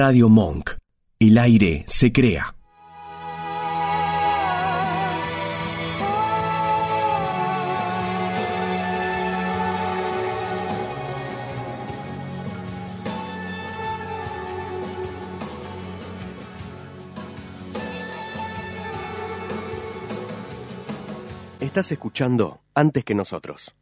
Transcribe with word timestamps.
Radio 0.00 0.28
Monk. 0.28 0.76
El 1.18 1.38
aire 1.38 1.84
se 1.88 2.12
crea. 2.12 2.54
Estás 21.58 21.90
escuchando 21.90 22.60
antes 22.72 23.04
que 23.04 23.16
nosotros. 23.16 23.74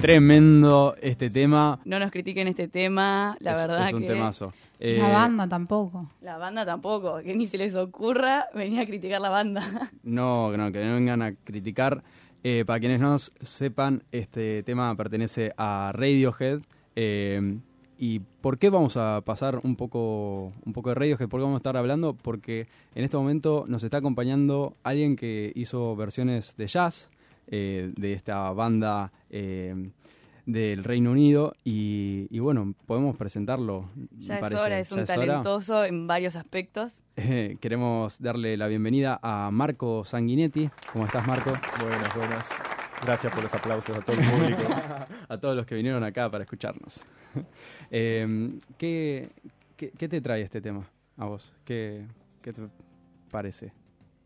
Tremendo 0.00 0.94
este 1.00 1.30
tema. 1.30 1.80
No 1.84 1.98
nos 1.98 2.10
critiquen 2.10 2.46
este 2.48 2.68
tema, 2.68 3.36
la 3.40 3.52
es, 3.52 3.58
verdad 3.58 3.88
es 3.88 3.92
un 3.94 4.02
que 4.02 4.06
temazo. 4.08 4.52
la 4.78 4.86
Eh, 4.88 5.00
banda 5.00 5.48
tampoco. 5.48 6.10
la 6.20 6.36
banda 6.36 6.64
tampoco, 6.66 7.18
que 7.22 7.34
ni 7.34 7.46
se 7.46 7.56
les 7.58 7.74
ocurra 7.74 8.46
venir 8.54 8.80
a 8.80 8.86
criticar 8.86 9.20
la 9.20 9.30
banda. 9.30 9.60
No, 10.04 10.54
no, 10.56 10.70
que 10.70 10.84
no 10.84 10.94
vengan 10.94 11.22
a 11.22 11.32
criticar. 11.34 12.04
Eh, 12.44 12.64
para 12.66 12.78
quienes 12.78 13.00
no 13.00 13.18
sepan, 13.18 14.04
este 14.12 14.62
tema 14.62 14.94
pertenece 14.94 15.52
a 15.56 15.90
Radiohead. 15.94 16.60
eh, 16.94 17.58
¿Y 17.98 18.20
por 18.42 18.58
qué 18.58 18.68
vamos 18.68 18.98
a 18.98 19.22
pasar 19.24 19.58
un 19.62 19.74
poco, 19.74 20.52
un 20.66 20.72
poco 20.74 20.90
de 20.90 20.96
Radiohead? 20.96 21.28
¿Por 21.30 21.40
qué 21.40 21.44
vamos 21.44 21.56
a 21.56 21.62
estar 21.64 21.78
hablando? 21.78 22.12
Porque 22.14 22.68
en 22.94 23.02
este 23.04 23.16
momento 23.16 23.64
nos 23.66 23.82
está 23.82 23.96
acompañando 23.98 24.76
alguien 24.84 25.16
que 25.16 25.50
hizo 25.54 25.96
versiones 25.96 26.54
de 26.58 26.66
jazz 26.66 27.08
eh, 27.46 27.92
de 27.96 28.12
esta 28.12 28.50
banda 28.52 29.12
eh, 29.30 29.90
del 30.46 30.84
Reino 30.84 31.10
Unido. 31.10 31.54
Y, 31.64 32.26
y 32.30 32.38
bueno, 32.38 32.74
podemos 32.86 33.16
presentarlo. 33.16 33.90
me 33.94 34.08
Ya 34.18 34.38
es 34.38 34.54
hora, 34.54 34.78
es 34.78 34.92
un 34.92 35.04
talentoso 35.04 35.84
en 35.84 36.06
varios 36.06 36.36
aspectos. 36.36 36.92
Eh, 37.16 37.56
queremos 37.60 38.20
darle 38.20 38.56
la 38.56 38.66
bienvenida 38.66 39.18
a 39.22 39.50
Marco 39.50 40.04
Sanguinetti. 40.04 40.70
¿Cómo 40.92 41.06
estás, 41.06 41.26
Marco? 41.26 41.52
Buenas, 41.80 42.14
buenas. 42.14 42.46
Gracias 43.02 43.32
por 43.32 43.42
los 43.42 43.54
aplausos 43.54 43.96
a 43.96 44.00
todo 44.00 44.16
el 44.16 44.30
público. 44.30 44.62
a 45.28 45.38
todos 45.38 45.56
los 45.56 45.66
que 45.66 45.74
vinieron 45.74 46.02
acá 46.04 46.30
para 46.30 46.44
escucharnos. 46.44 47.04
Eh, 47.90 48.58
¿qué, 48.78 49.28
qué, 49.76 49.90
qué 49.90 50.08
te 50.08 50.20
trae 50.22 50.40
este 50.40 50.62
tema 50.62 50.90
a 51.18 51.26
vos? 51.26 51.52
¿Qué, 51.64 52.06
qué 52.40 52.52
te 52.52 52.62
parece? 53.30 53.72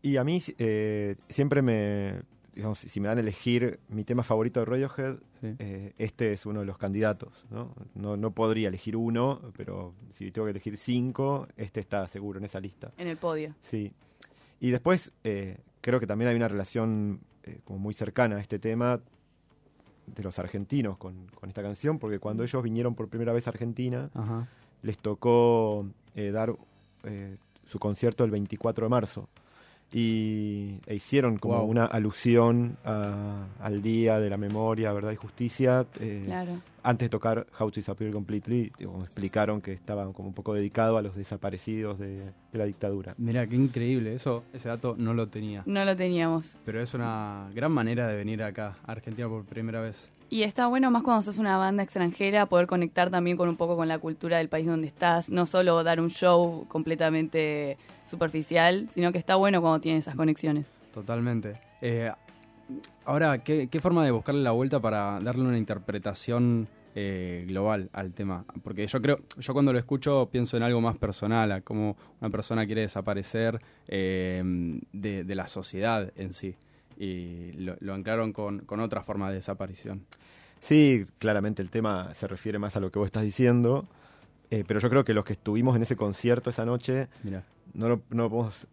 Y 0.01 0.17
a 0.17 0.23
mí 0.23 0.41
eh, 0.57 1.15
siempre 1.29 1.61
me, 1.61 2.21
digamos, 2.53 2.79
si 2.79 2.99
me 2.99 3.07
dan 3.07 3.17
a 3.17 3.21
elegir 3.21 3.79
mi 3.89 4.03
tema 4.03 4.23
favorito 4.23 4.59
de 4.59 4.65
Radiohead, 4.65 5.15
Sí. 5.39 5.55
eh, 5.59 5.93
este 5.97 6.33
es 6.33 6.45
uno 6.45 6.59
de 6.59 6.65
los 6.65 6.77
candidatos. 6.77 7.45
¿no? 7.49 7.73
No, 7.95 8.17
no 8.17 8.31
podría 8.31 8.67
elegir 8.67 8.95
uno, 8.97 9.41
pero 9.57 9.93
si 10.11 10.31
tengo 10.31 10.45
que 10.45 10.51
elegir 10.51 10.77
cinco, 10.77 11.47
este 11.57 11.79
está 11.79 12.07
seguro 12.07 12.39
en 12.39 12.45
esa 12.45 12.59
lista. 12.59 12.91
En 12.97 13.07
el 13.07 13.17
podio. 13.17 13.55
Sí. 13.61 13.91
Y 14.59 14.69
después 14.71 15.11
eh, 15.23 15.57
creo 15.81 15.99
que 15.99 16.07
también 16.07 16.29
hay 16.29 16.35
una 16.35 16.47
relación 16.47 17.21
eh, 17.43 17.59
como 17.63 17.79
muy 17.79 17.93
cercana 17.93 18.35
a 18.35 18.39
este 18.41 18.59
tema 18.59 18.99
de 20.07 20.23
los 20.23 20.37
argentinos 20.39 20.97
con, 20.97 21.27
con 21.27 21.49
esta 21.49 21.61
canción, 21.63 21.97
porque 21.97 22.19
cuando 22.19 22.43
ellos 22.43 22.61
vinieron 22.61 22.93
por 22.95 23.07
primera 23.07 23.33
vez 23.33 23.47
a 23.47 23.51
Argentina, 23.51 24.09
Ajá. 24.13 24.47
les 24.83 24.97
tocó 24.97 25.87
eh, 26.15 26.31
dar 26.31 26.53
eh, 27.03 27.37
su 27.65 27.79
concierto 27.79 28.23
el 28.23 28.31
24 28.31 28.85
de 28.85 28.89
marzo 28.89 29.29
y 29.93 30.79
e 30.87 30.95
hicieron 30.95 31.37
como 31.37 31.57
Wow. 31.59 31.65
una 31.69 31.85
alusión 31.85 32.77
a- 32.85 33.45
al 33.59 33.81
día 33.81 34.19
de 34.19 34.29
la 34.29 34.37
memoria, 34.37 34.91
verdad 34.93 35.11
y 35.11 35.15
justicia. 35.15 35.85
eh, 35.99 36.23
Claro. 36.25 36.53
Antes 36.83 37.05
de 37.05 37.09
tocar 37.09 37.45
How 37.59 37.69
to 37.69 37.75
Disappear 37.79 38.11
Completely, 38.11 38.71
digo, 38.79 39.03
explicaron 39.03 39.61
que 39.61 39.71
estaba 39.71 40.11
como 40.13 40.29
un 40.29 40.33
poco 40.33 40.53
dedicado 40.55 40.97
a 40.97 41.03
los 41.03 41.15
desaparecidos 41.15 41.99
de, 41.99 42.15
de 42.15 42.57
la 42.57 42.65
dictadura. 42.65 43.13
Mira, 43.19 43.45
qué 43.45 43.55
increíble. 43.55 44.15
Eso, 44.15 44.43
ese 44.51 44.67
dato 44.69 44.95
no 44.97 45.13
lo 45.13 45.27
tenía. 45.27 45.61
No 45.67 45.85
lo 45.85 45.95
teníamos. 45.95 46.45
Pero 46.65 46.81
es 46.81 46.93
una 46.95 47.49
gran 47.53 47.71
manera 47.71 48.07
de 48.07 48.15
venir 48.15 48.41
acá 48.41 48.77
a 48.83 48.93
Argentina 48.93 49.27
por 49.29 49.45
primera 49.45 49.79
vez. 49.79 50.09
Y 50.31 50.43
está 50.43 50.67
bueno 50.67 50.89
más 50.91 51.03
cuando 51.03 51.23
sos 51.23 51.39
una 51.39 51.57
banda 51.57 51.83
extranjera 51.83 52.45
poder 52.45 52.65
conectar 52.65 53.09
también 53.09 53.35
con 53.35 53.49
un 53.49 53.57
poco 53.57 53.75
con 53.75 53.89
la 53.89 53.99
cultura 53.99 54.37
del 54.37 54.47
país 54.47 54.65
donde 54.65 54.87
estás, 54.87 55.27
no 55.27 55.45
solo 55.45 55.83
dar 55.83 55.99
un 55.99 56.09
show 56.09 56.65
completamente 56.69 57.77
superficial, 58.09 58.87
sino 58.93 59.11
que 59.11 59.17
está 59.17 59.35
bueno 59.35 59.59
cuando 59.59 59.81
tienes 59.81 60.05
esas 60.05 60.15
conexiones. 60.15 60.65
Totalmente. 60.93 61.59
Eh, 61.81 62.09
ahora, 63.03 63.43
¿qué, 63.43 63.67
qué 63.69 63.81
forma 63.81 64.05
de 64.05 64.11
buscarle 64.11 64.41
la 64.41 64.51
vuelta 64.51 64.79
para 64.79 65.19
darle 65.19 65.41
una 65.41 65.57
interpretación 65.57 66.69
eh, 66.95 67.43
global 67.45 67.89
al 67.91 68.13
tema? 68.13 68.45
Porque 68.63 68.87
yo 68.87 69.01
creo, 69.01 69.19
yo 69.37 69.51
cuando 69.51 69.73
lo 69.73 69.79
escucho 69.79 70.29
pienso 70.31 70.55
en 70.55 70.63
algo 70.63 70.79
más 70.79 70.97
personal, 70.97 71.51
a 71.51 71.59
cómo 71.59 71.97
una 72.21 72.29
persona 72.29 72.65
quiere 72.65 72.83
desaparecer 72.83 73.59
eh, 73.89 74.41
de, 74.93 75.25
de 75.25 75.35
la 75.35 75.47
sociedad 75.49 76.09
en 76.15 76.31
sí. 76.31 76.55
Y 76.97 77.51
lo, 77.53 77.75
lo 77.79 77.93
anclaron 77.93 78.31
con, 78.33 78.59
con 78.59 78.79
otra 78.79 79.01
forma 79.03 79.29
de 79.29 79.35
desaparición. 79.35 80.05
Sí, 80.59 81.05
claramente 81.17 81.61
el 81.61 81.69
tema 81.69 82.13
se 82.13 82.27
refiere 82.27 82.59
más 82.59 82.75
a 82.75 82.79
lo 82.79 82.91
que 82.91 82.99
vos 82.99 83.07
estás 83.07 83.23
diciendo, 83.23 83.87
eh, 84.51 84.63
pero 84.67 84.79
yo 84.79 84.89
creo 84.89 85.03
que 85.03 85.13
los 85.13 85.25
que 85.25 85.33
estuvimos 85.33 85.75
en 85.75 85.81
ese 85.83 85.95
concierto 85.95 86.49
esa 86.51 86.65
noche 86.65 87.07
no 87.73 87.89
lo, 87.89 88.01
no 88.11 88.29
podemos 88.29 88.67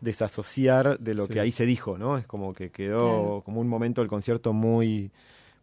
desasociar 0.00 0.98
de 0.98 1.14
lo 1.14 1.26
Sí. 1.26 1.32
que 1.34 1.40
ahí 1.40 1.50
se 1.52 1.66
dijo, 1.66 1.98
¿no? 1.98 2.18
Es 2.18 2.26
como 2.26 2.52
que 2.54 2.70
quedó 2.70 3.00
Claro. 3.00 3.42
como 3.44 3.60
un 3.60 3.68
momento 3.68 4.00
del 4.00 4.08
concierto 4.08 4.52
muy, 4.52 5.10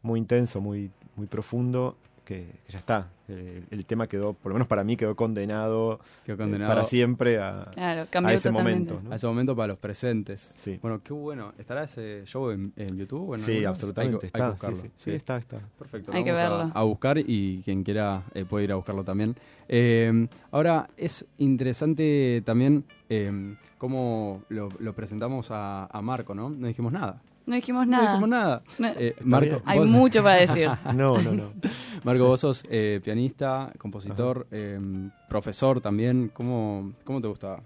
muy 0.01 0.19
intenso, 0.19 0.61
muy, 0.61 0.91
muy 1.15 1.27
profundo, 1.27 1.97
que, 2.23 2.59
que 2.65 2.71
ya 2.71 2.79
está. 2.79 3.09
El, 3.27 3.63
el 3.71 3.85
tema 3.85 4.07
quedó, 4.07 4.33
por 4.33 4.51
lo 4.51 4.55
menos 4.55 4.67
para 4.67 4.83
mí, 4.83 4.97
quedó 4.97 5.15
condenado, 5.15 5.99
quedó 6.25 6.35
eh, 6.35 6.37
condenado 6.37 6.71
para 6.73 6.83
siempre 6.85 7.39
a, 7.41 7.69
Claro, 7.73 8.01
a 8.01 8.05
cambió 8.07 8.35
ese 8.35 8.49
totalmente. 8.49 8.91
momento. 8.93 9.07
¿no? 9.09 9.13
a 9.13 9.15
ese 9.15 9.27
momento 9.27 9.55
para 9.55 9.67
los 9.67 9.77
presentes. 9.77 10.51
Sí, 10.57 10.77
Bueno, 10.81 11.01
qué 11.03 11.13
bueno. 11.13 11.53
¿Estará 11.57 11.83
ese 11.83 12.23
show 12.25 12.51
en, 12.51 12.73
en 12.75 12.97
YouTube? 12.97 13.29
o 13.29 13.35
en 13.35 13.41
sí 13.41 13.63
absolutamente. 13.65 14.25
Hay 14.27 14.31
que, 14.31 14.37
hay 14.37 14.49
que 14.49 14.53
está, 14.53 14.67
sí, 14.67 14.71
buscarlo. 14.73 14.81
sí, 14.81 14.91
sí, 14.97 15.11
está, 15.11 15.37
está. 15.37 15.59
Perfecto. 15.79 16.11
Hay 16.13 16.23
que 16.23 16.31
vamos 16.31 16.45
a- 16.45 16.57
verlo. 16.57 16.71
A, 16.75 16.83
buscar 16.83 17.17
y 17.17 17.61
quien 17.63 17.83
quiera 17.83 18.23
eh, 18.33 18.45
puede 18.45 18.65
ir 18.65 18.71
a 18.71 18.75
buscarlo 18.75 19.03
también. 19.03 19.35
Eh, 19.69 20.27
ahora, 20.51 20.89
es 20.97 21.25
interesante 21.37 22.41
también 22.45 22.83
eh, 23.09 23.55
cómo 23.77 24.43
lo, 24.49 24.69
lo 24.79 24.93
presentamos 24.93 25.49
a, 25.51 25.85
a 25.85 26.01
Marco, 26.01 26.35
¿no? 26.35 26.49
No 26.49 26.67
dijimos 26.67 26.91
nada. 26.91 27.21
No 27.45 27.55
dijimos 27.55 27.85
No 27.87 27.91
nada. 27.97 28.09
dijimos 28.11 28.29
nada. 28.29 28.61
No- 28.79 28.87
Eh, 28.87 29.07
Está 29.17 29.25
Marco. 29.25 29.61
Hay 29.65 29.79
vos, 29.79 29.87
mucho 29.89 30.23
para 30.23 30.35
decir. 30.37 30.69
No, 30.95 31.21
no, 31.21 31.31
no. 31.33 31.51
Marco, 32.03 32.25
vos 32.27 32.39
sos 32.39 32.63
eh, 32.69 33.01
pianista, 33.03 33.71
compositor, 33.77 34.47
eh, 34.51 34.79
profesor 35.27 35.81
también. 35.81 36.31
¿Cómo, 36.33 36.93
cómo 37.03 37.21
te 37.21 37.27
gusta 37.27 37.57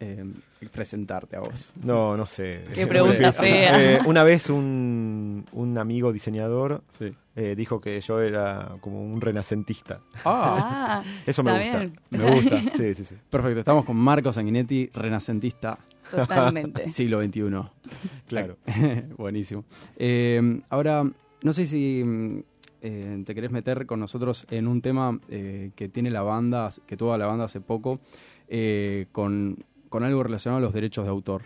eh, 0.00 0.24
presentarte 0.72 1.36
a 1.36 1.40
vos? 1.40 1.72
No, 1.82 2.16
no 2.16 2.26
sé. 2.26 2.64
Qué 2.74 2.86
pregunta 2.86 3.32
fea. 3.32 3.96
Eh, 3.96 4.00
una 4.06 4.22
vez 4.24 4.50
un, 4.50 5.46
un 5.52 5.78
amigo 5.78 6.12
diseñador 6.12 6.82
Sí. 6.98 7.14
eh, 7.36 7.54
dijo 7.56 7.78
que 7.80 8.00
yo 8.00 8.20
era 8.20 8.76
como 8.80 9.02
un 9.04 9.20
renacentista. 9.20 10.00
Ah, 10.24 11.00
Ah, 11.00 11.02
Eso 11.26 11.42
me 11.42 11.52
gusta. 11.52 11.78
bien. 11.78 11.98
me 12.10 12.30
gusta. 12.34 12.60
Sí, 12.76 12.94
sí, 12.94 13.04
sí. 13.04 13.14
Perfecto, 13.30 13.60
estamos 13.60 13.84
con 13.84 13.96
Marco 13.96 14.32
Sanguinetti, 14.32 14.90
renacentista, 14.94 15.78
Totalmente. 16.10 16.88
siglo 16.90 17.20
XXI. 17.22 17.42
Claro. 18.26 18.56
Buenísimo. 19.16 19.64
Eh, 19.96 20.60
ahora, 20.70 21.04
no 21.42 21.52
sé 21.52 21.66
si 21.66 22.02
mm, 22.04 22.38
eh, 22.80 23.22
te 23.26 23.34
querés 23.34 23.50
meter 23.50 23.86
con 23.86 24.00
nosotros 24.00 24.46
en 24.50 24.66
un 24.68 24.80
tema 24.80 25.18
eh, 25.28 25.70
que 25.76 25.88
tiene 25.88 26.10
la 26.10 26.22
banda, 26.22 26.70
que 26.86 26.96
tuvo 26.96 27.16
la 27.18 27.26
banda 27.26 27.44
hace 27.44 27.60
poco, 27.60 28.00
eh, 28.48 29.06
con, 29.12 29.58
con 29.88 30.04
algo 30.04 30.22
relacionado 30.22 30.58
a 30.58 30.60
los 30.62 30.72
derechos 30.74 31.04
de 31.04 31.10
autor. 31.10 31.42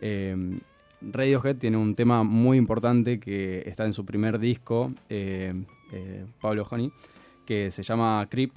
Eh, 0.00 0.58
Radiohead 1.00 1.56
tiene 1.56 1.76
un 1.76 1.94
tema 1.94 2.22
muy 2.22 2.56
importante 2.58 3.18
que 3.18 3.62
está 3.66 3.84
en 3.84 3.92
su 3.92 4.04
primer 4.06 4.38
disco, 4.38 4.92
eh, 5.08 5.52
eh, 5.92 6.24
Pablo 6.40 6.66
Honey, 6.70 6.92
que 7.44 7.70
se 7.72 7.82
llama 7.82 8.24
Creep, 8.30 8.52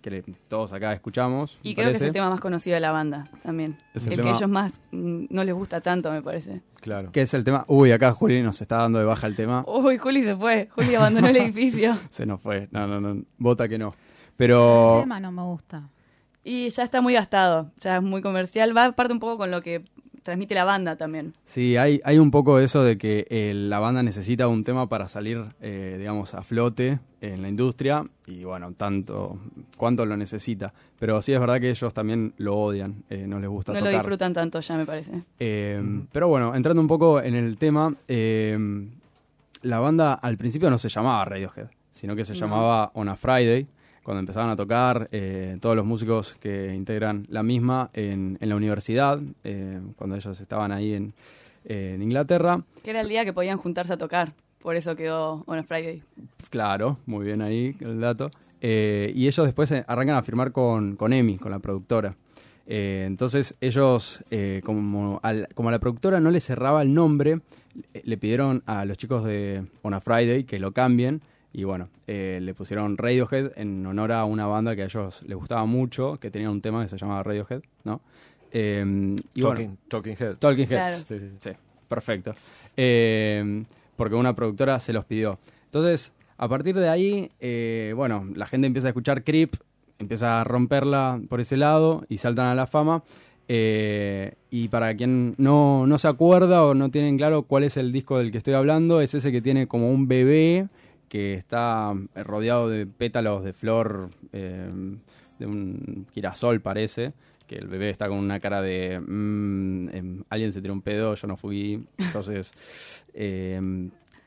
que 0.00 0.10
le- 0.10 0.22
todos 0.48 0.72
acá 0.72 0.94
escuchamos. 0.94 1.58
Y 1.62 1.74
creo 1.74 1.90
que 1.90 1.96
es 1.96 2.00
el 2.00 2.12
tema 2.14 2.30
más 2.30 2.40
conocido 2.40 2.74
de 2.74 2.80
la 2.80 2.90
banda 2.90 3.28
también. 3.42 3.76
Es 3.92 4.06
el 4.06 4.14
el 4.14 4.22
que 4.22 4.30
ellos 4.30 4.48
más 4.48 4.72
mm, 4.92 5.24
no 5.28 5.44
les 5.44 5.54
gusta 5.54 5.82
tanto, 5.82 6.10
me 6.10 6.22
parece. 6.22 6.62
Claro. 6.80 7.12
Que 7.12 7.20
es 7.20 7.34
el 7.34 7.44
tema. 7.44 7.66
Uy, 7.68 7.92
acá 7.92 8.12
Juli 8.12 8.40
nos 8.40 8.62
está 8.62 8.76
dando 8.78 8.98
de 8.98 9.04
baja 9.04 9.26
el 9.26 9.36
tema. 9.36 9.62
Uy, 9.66 9.98
Juli 9.98 10.22
se 10.22 10.34
fue. 10.34 10.70
Juli 10.74 10.94
abandonó 10.94 11.28
el 11.28 11.36
edificio. 11.36 11.98
Se 12.08 12.24
nos 12.24 12.40
fue. 12.40 12.68
No, 12.70 12.86
no, 12.86 12.98
no. 12.98 13.22
Vota 13.36 13.68
que 13.68 13.76
no. 13.78 13.88
El 13.88 13.94
Pero. 14.38 15.00
tema 15.02 15.20
no 15.20 15.30
me 15.32 15.42
gusta. 15.42 15.86
Y 16.44 16.70
ya 16.70 16.82
está 16.84 17.00
muy 17.00 17.14
gastado. 17.14 17.70
Ya 17.80 17.96
es 17.98 18.02
muy 18.02 18.22
comercial. 18.22 18.76
Va 18.76 18.84
aparte 18.86 19.12
un 19.12 19.20
poco 19.20 19.36
con 19.38 19.50
lo 19.50 19.62
que 19.62 19.82
transmite 20.22 20.54
la 20.54 20.64
banda 20.64 20.96
también. 20.96 21.34
Sí, 21.46 21.76
hay, 21.76 22.00
hay 22.04 22.18
un 22.18 22.30
poco 22.30 22.58
eso 22.60 22.82
de 22.84 22.98
que 22.98 23.26
eh, 23.30 23.52
la 23.54 23.78
banda 23.78 24.02
necesita 24.02 24.48
un 24.48 24.64
tema 24.64 24.86
para 24.88 25.08
salir, 25.08 25.42
eh, 25.60 25.96
digamos, 25.98 26.34
a 26.34 26.42
flote 26.42 26.98
en 27.22 27.42
la 27.42 27.48
industria. 27.48 28.04
Y 28.26 28.44
bueno, 28.44 28.72
tanto. 28.72 29.38
cuánto 29.76 30.04
lo 30.06 30.16
necesita. 30.16 30.72
Pero 30.98 31.20
sí 31.22 31.32
es 31.32 31.40
verdad 31.40 31.60
que 31.60 31.70
ellos 31.70 31.92
también 31.94 32.32
lo 32.38 32.56
odian. 32.56 33.02
eh, 33.10 33.24
no 33.26 33.38
les 33.40 33.48
gusta 33.50 33.72
No 33.72 33.80
lo 33.80 33.86
tocar. 33.86 34.00
disfrutan 34.00 34.32
tanto 34.34 34.60
ya, 34.60 34.76
me 34.76 34.86
parece. 34.86 35.12
Eh, 35.38 35.82
Pero 36.12 36.28
bueno, 36.28 36.54
entrando 36.54 36.80
un 36.82 36.88
poco 36.88 37.22
en 37.22 37.34
el 37.34 37.56
tema, 37.58 37.94
eh, 38.08 38.58
la 39.62 39.78
banda 39.78 40.14
al 40.14 40.36
principio 40.36 40.70
no 40.70 40.78
se 40.78 40.88
llamaba 40.88 41.24
Radiohead, 41.24 41.68
sino 41.92 42.14
que 42.16 42.24
se 42.24 42.32
No. 42.34 42.40
llamaba 42.40 42.90
On 42.94 43.08
a 43.08 43.16
Friday, 43.16 43.66
cuando 44.02 44.20
empezaban 44.20 44.50
a 44.50 44.56
tocar 44.56 45.08
eh, 45.12 45.56
todos 45.60 45.76
los 45.76 45.84
músicos 45.84 46.36
que 46.40 46.74
integran 46.74 47.26
la 47.28 47.42
misma 47.42 47.90
en, 47.92 48.38
en 48.40 48.48
la 48.48 48.56
universidad, 48.56 49.20
eh, 49.44 49.80
cuando 49.96 50.16
ellos 50.16 50.40
estaban 50.40 50.72
ahí 50.72 50.94
en, 50.94 51.12
en 51.64 52.02
Inglaterra. 52.02 52.62
Que 52.82 52.90
era 52.90 53.00
el 53.02 53.08
día 53.08 53.24
que 53.24 53.32
podían 53.32 53.58
juntarse 53.58 53.92
a 53.92 53.96
tocar. 53.98 54.32
Por 54.62 54.76
eso 54.76 54.96
quedó 54.96 55.42
On 55.46 55.58
a 55.58 55.62
Friday. 55.62 56.02
Claro, 56.50 56.98
muy 57.06 57.24
bien 57.26 57.40
ahí 57.42 57.76
el 57.80 58.00
dato. 58.00 58.30
Eh, 58.62 59.12
y 59.14 59.26
ellos 59.26 59.46
después 59.46 59.70
arrancan 59.72 60.16
a 60.16 60.22
firmar 60.22 60.52
con, 60.52 60.96
con 60.96 61.12
EMI, 61.12 61.38
con 61.38 61.50
la 61.50 61.58
productora. 61.60 62.14
Entonces 62.72 63.54
ellos, 63.60 64.22
como, 64.64 65.18
al- 65.22 65.48
como 65.54 65.70
a 65.70 65.72
la 65.72 65.78
productora 65.80 66.20
no 66.20 66.30
le 66.30 66.40
cerraba 66.40 66.82
el 66.82 66.94
nombre, 66.94 67.40
le 68.04 68.16
pidieron 68.16 68.62
a 68.66 68.84
los 68.84 68.96
chicos 68.96 69.24
de 69.24 69.64
On 69.82 69.92
a 69.94 70.00
Friday 70.00 70.44
que 70.44 70.58
lo 70.60 70.72
cambien. 70.72 71.20
Y 71.52 71.64
bueno, 71.64 71.88
eh, 72.06 72.38
le 72.40 72.54
pusieron 72.54 72.96
Radiohead 72.96 73.52
en 73.56 73.84
honor 73.86 74.12
a 74.12 74.24
una 74.24 74.46
banda 74.46 74.76
que 74.76 74.82
a 74.82 74.84
ellos 74.84 75.22
les 75.26 75.36
gustaba 75.36 75.64
mucho, 75.66 76.18
que 76.18 76.30
tenía 76.30 76.50
un 76.50 76.60
tema 76.60 76.82
que 76.82 76.88
se 76.88 76.96
llamaba 76.96 77.22
Radiohead, 77.22 77.62
¿no? 77.84 78.00
Eh, 78.52 79.16
y 79.34 79.42
Talking, 79.42 79.66
bueno, 79.66 79.78
Talking 79.88 80.16
Head. 80.18 80.36
Talking 80.36 80.66
Heads. 80.68 80.68
Claro. 80.68 80.96
Sí, 80.96 81.18
sí, 81.18 81.28
sí. 81.38 81.50
Sí, 81.50 81.56
perfecto. 81.88 82.34
Eh, 82.76 83.64
porque 83.96 84.14
una 84.14 84.34
productora 84.34 84.80
se 84.80 84.92
los 84.92 85.04
pidió. 85.04 85.38
Entonces, 85.66 86.12
a 86.38 86.48
partir 86.48 86.74
de 86.74 86.88
ahí, 86.88 87.30
eh, 87.38 87.92
bueno, 87.94 88.26
la 88.34 88.46
gente 88.46 88.66
empieza 88.66 88.88
a 88.88 88.90
escuchar 88.90 89.24
Creep, 89.24 89.56
empieza 89.98 90.40
a 90.40 90.44
romperla 90.44 91.20
por 91.28 91.40
ese 91.40 91.58
lado 91.58 92.04
y 92.08 92.16
saltan 92.16 92.46
a 92.46 92.54
la 92.54 92.66
fama. 92.66 93.02
Eh, 93.46 94.34
y 94.48 94.68
para 94.68 94.96
quien 94.96 95.34
no, 95.36 95.86
no 95.86 95.98
se 95.98 96.08
acuerda 96.08 96.64
o 96.64 96.72
no 96.72 96.90
tienen 96.90 97.18
claro 97.18 97.42
cuál 97.42 97.64
es 97.64 97.76
el 97.76 97.92
disco 97.92 98.16
del 98.16 98.32
que 98.32 98.38
estoy 98.38 98.54
hablando, 98.54 99.02
es 99.02 99.12
ese 99.12 99.32
que 99.32 99.42
tiene 99.42 99.66
como 99.66 99.90
un 99.90 100.08
bebé 100.08 100.68
que 101.10 101.34
está 101.34 101.92
rodeado 102.14 102.70
de 102.70 102.86
pétalos 102.86 103.44
de 103.44 103.52
flor, 103.52 104.10
eh, 104.32 104.70
de 105.40 105.46
un 105.46 106.06
girasol 106.14 106.60
parece, 106.60 107.12
que 107.48 107.56
el 107.56 107.66
bebé 107.66 107.90
está 107.90 108.08
con 108.08 108.16
una 108.16 108.38
cara 108.38 108.62
de 108.62 109.00
mm, 109.00 109.88
em, 109.92 110.22
alguien 110.30 110.52
se 110.52 110.62
tiró 110.62 110.72
un 110.72 110.82
pedo, 110.82 111.16
yo 111.16 111.26
no 111.26 111.36
fui, 111.36 111.84
entonces 111.98 112.52
eh, 113.14 113.60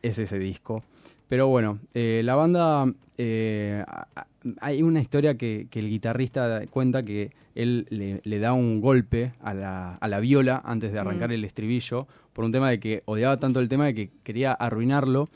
es 0.01 0.19
ese 0.19 0.37
disco. 0.37 0.83
Pero 1.29 1.47
bueno, 1.47 1.79
eh, 1.93 2.21
la 2.25 2.35
banda, 2.35 2.85
eh, 3.17 3.83
hay 4.59 4.83
una 4.83 4.99
historia 4.99 5.37
que, 5.37 5.67
que 5.71 5.79
el 5.79 5.89
guitarrista 5.89 6.63
cuenta 6.69 7.03
que 7.03 7.31
él 7.55 7.87
le, 7.89 8.19
le 8.25 8.39
da 8.39 8.51
un 8.51 8.81
golpe 8.81 9.31
a 9.41 9.53
la, 9.53 9.95
a 9.95 10.07
la 10.09 10.19
viola 10.19 10.61
antes 10.65 10.91
de 10.91 10.99
arrancar 10.99 11.29
Mm. 11.29 11.33
el 11.33 11.45
estribillo 11.45 12.07
por 12.33 12.43
un 12.43 12.51
tema 12.51 12.69
de 12.69 12.79
que 12.79 13.03
odiaba 13.05 13.37
tanto 13.37 13.61
el 13.61 13.69
tema 13.69 13.85
de 13.85 13.95
que 13.95 14.09
quería 14.23 14.51
arruinarlo 14.51 15.29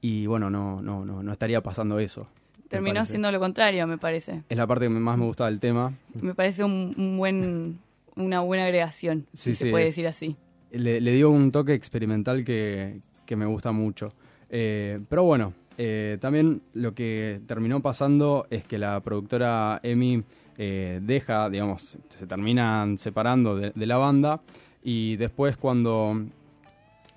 y 0.00 0.26
bueno, 0.26 0.50
no, 0.50 0.80
no, 0.82 1.04
no, 1.04 1.22
no 1.22 1.32
estaría 1.32 1.62
pasando 1.62 1.98
eso. 1.98 2.26
Terminó 2.68 3.04
siendo 3.04 3.32
lo 3.32 3.40
contrario, 3.40 3.86
me 3.86 3.98
parece. 3.98 4.42
Es 4.48 4.56
la 4.56 4.66
parte 4.66 4.84
que 4.86 4.90
más 4.90 5.18
me 5.18 5.24
gusta 5.26 5.46
del 5.46 5.58
tema. 5.58 5.92
Me 6.20 6.34
parece 6.34 6.62
un, 6.62 6.94
un 6.96 7.18
buen, 7.18 7.78
una 8.16 8.40
buena 8.40 8.64
agregación, 8.64 9.26
Sí, 9.32 9.54
si 9.54 9.64
se 9.64 9.70
puede 9.70 9.84
es- 9.84 9.90
decir 9.90 10.06
así. 10.06 10.36
le, 10.70 11.00
le 11.00 11.12
dio 11.12 11.30
un 11.30 11.50
toque 11.50 11.74
experimental 11.74 12.44
que, 12.44 13.00
que 13.26 13.34
me 13.36 13.44
gusta 13.46 13.72
mucho. 13.72 14.12
Eh, 14.50 15.00
pero 15.08 15.24
bueno, 15.24 15.52
eh, 15.78 16.18
también 16.20 16.62
lo 16.74 16.94
que 16.94 17.40
terminó 17.46 17.80
pasando 17.80 18.46
es 18.50 18.64
que 18.64 18.78
la 18.78 19.00
productora 19.00 19.80
EMI 19.82 20.22
eh, 20.58 21.00
deja, 21.02 21.50
digamos, 21.50 21.98
se 22.08 22.26
terminan 22.26 22.98
separando 22.98 23.56
de, 23.56 23.72
de 23.74 23.86
la 23.86 23.96
banda 23.96 24.42
y 24.84 25.16
después 25.16 25.56
cuando, 25.56 26.22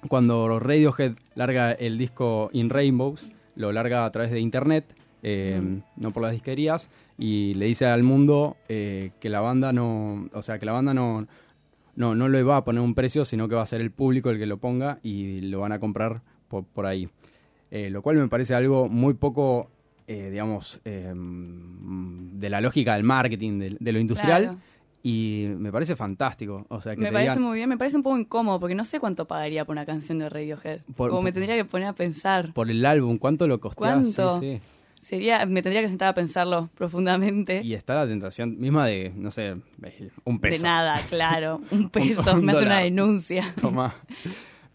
cuando 0.07 0.59
Radiohead 0.59 1.13
larga 1.35 1.71
el 1.71 1.97
disco 1.97 2.50
In 2.53 2.69
Rainbows, 2.69 3.25
lo 3.55 3.71
larga 3.71 4.05
a 4.05 4.11
través 4.11 4.31
de 4.31 4.39
internet, 4.39 4.85
eh, 5.21 5.59
Mm. 5.61 6.01
no 6.01 6.11
por 6.11 6.23
las 6.23 6.31
disquerías, 6.33 6.89
y 7.17 7.53
le 7.53 7.65
dice 7.67 7.85
al 7.85 8.03
mundo 8.03 8.57
eh, 8.69 9.11
que 9.19 9.29
la 9.29 9.39
banda 9.41 9.71
no, 9.71 10.27
o 10.33 10.41
sea, 10.41 10.59
que 10.59 10.65
la 10.65 10.71
banda 10.73 10.94
no, 10.94 11.27
no, 11.95 12.15
no 12.15 12.27
le 12.27 12.44
va 12.44 12.57
a 12.57 12.63
poner 12.65 12.81
un 12.81 12.94
precio, 12.95 13.23
sino 13.23 13.47
que 13.47 13.55
va 13.55 13.61
a 13.61 13.65
ser 13.67 13.79
el 13.81 13.91
público 13.91 14.29
el 14.31 14.38
que 14.39 14.45
lo 14.47 14.57
ponga 14.57 15.00
y 15.03 15.41
lo 15.41 15.59
van 15.59 15.71
a 15.71 15.79
comprar 15.79 16.21
por, 16.47 16.65
por 16.65 16.85
ahí. 16.85 17.07
Eh, 17.71 17.89
lo 17.89 18.01
cual 18.01 18.17
me 18.17 18.27
parece 18.27 18.53
algo 18.53 18.89
muy 18.89 19.13
poco, 19.13 19.69
eh, 20.07 20.29
digamos, 20.31 20.79
eh, 20.85 21.11
de 21.15 22.50
la 22.50 22.61
lógica 22.61 22.95
del 22.95 23.03
marketing, 23.03 23.59
de, 23.59 23.77
de 23.79 23.91
lo 23.91 24.00
industrial, 24.00 24.44
Claro. 24.44 24.59
Y 25.03 25.47
me 25.57 25.71
parece 25.71 25.95
fantástico. 25.95 26.65
O 26.69 26.79
sea, 26.81 26.95
que 26.95 27.01
Me 27.01 27.11
parece 27.11 27.31
digan, 27.33 27.44
muy 27.44 27.57
bien, 27.57 27.67
me 27.69 27.77
parece 27.77 27.97
un 27.97 28.03
poco 28.03 28.17
incómodo 28.17 28.59
porque 28.59 28.73
no 28.73 28.85
sé 28.85 29.00
cuánto 29.00 29.25
pagaría 29.25 29.65
por 29.65 29.73
una 29.73 29.85
canción 29.85 30.17
de 30.19 30.29
Radiohead. 30.29 30.79
Por- 30.95 31.09
Como 31.09 31.21
me 31.21 31.31
tendría 31.33 31.55
que 31.55 31.65
poner 31.65 31.89
a 31.89 31.94
pensar. 31.94 32.53
por 32.53 32.71
el 32.71 32.85
álbum, 32.85 33.17
¿cuánto 33.17 33.45
lo 33.47 33.59
costea? 33.59 33.94
¿Cuánto? 33.95 34.39
Sí, 34.39 34.61
Sería, 35.01 35.45
me 35.45 35.61
tendría 35.61 35.81
que 35.81 35.89
sentar 35.89 36.07
a 36.07 36.13
pensarlo 36.13 36.69
profundamente. 36.75 37.61
sí. 37.61 37.67
Y 37.67 37.73
está 37.73 37.94
la 37.95 38.07
tentación 38.07 38.57
misma 38.57 38.88
de, 38.88 39.11
no 39.13 39.31
sé, 39.31 39.57
un 40.23 40.39
peso. 40.39 40.63
De 40.63 40.63
nada, 40.69 41.01
claro. 41.09 41.59
Un 41.71 41.89
peso, 41.91 42.33
un 42.35 42.45
me 42.45 42.53
hace 42.53 42.65
una 42.65 42.79
denuncia. 42.79 43.53
Toma. 43.61 43.95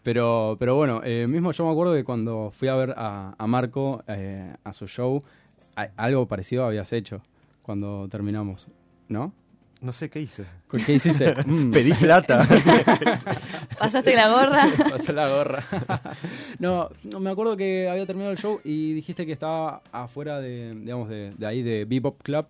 Pero, 0.03 0.55
pero 0.59 0.75
bueno, 0.75 1.01
eh, 1.03 1.25
mismo 1.27 1.51
yo 1.51 1.65
me 1.65 1.71
acuerdo 1.71 1.93
que 1.95 2.03
cuando 2.03 2.51
fui 2.51 2.67
a 2.67 2.75
ver 2.75 2.93
a, 2.95 3.33
a 3.37 3.47
Marco 3.47 4.03
eh, 4.07 4.53
a 4.63 4.71
su 4.73 4.87
show, 4.87 5.23
a- 5.75 5.89
algo 5.97 6.27
parecido 6.27 6.63
habías 6.65 6.93
hecho 6.93 7.21
cuando 7.63 8.07
terminamos, 8.07 8.67
¿no? 9.07 9.33
No 9.81 9.93
sé 9.93 10.09
qué 10.09 10.19
hice. 10.21 10.45
¿Qué 10.85 10.93
hiciste? 10.93 11.35
Mm, 11.45 11.71
Pedí 11.71 11.93
plata. 11.93 12.45
Pasaste 13.79 14.13
la 14.13 14.29
gorra. 14.29 14.67
pasé 14.91 15.13
la 15.13 15.29
gorra. 15.29 15.63
no, 16.59 16.89
no, 17.03 17.19
me 17.19 17.29
acuerdo 17.29 17.55
que 17.55 17.87
había 17.89 18.05
terminado 18.05 18.31
el 18.33 18.37
show 18.37 18.59
y 18.63 18.93
dijiste 18.93 19.25
que 19.25 19.31
estaba 19.31 19.81
afuera 19.91 20.39
de, 20.41 20.75
digamos, 20.75 21.09
de, 21.09 21.33
de 21.37 21.45
ahí, 21.47 21.61
de 21.63 21.85
Bebop 21.85 22.21
Club, 22.21 22.47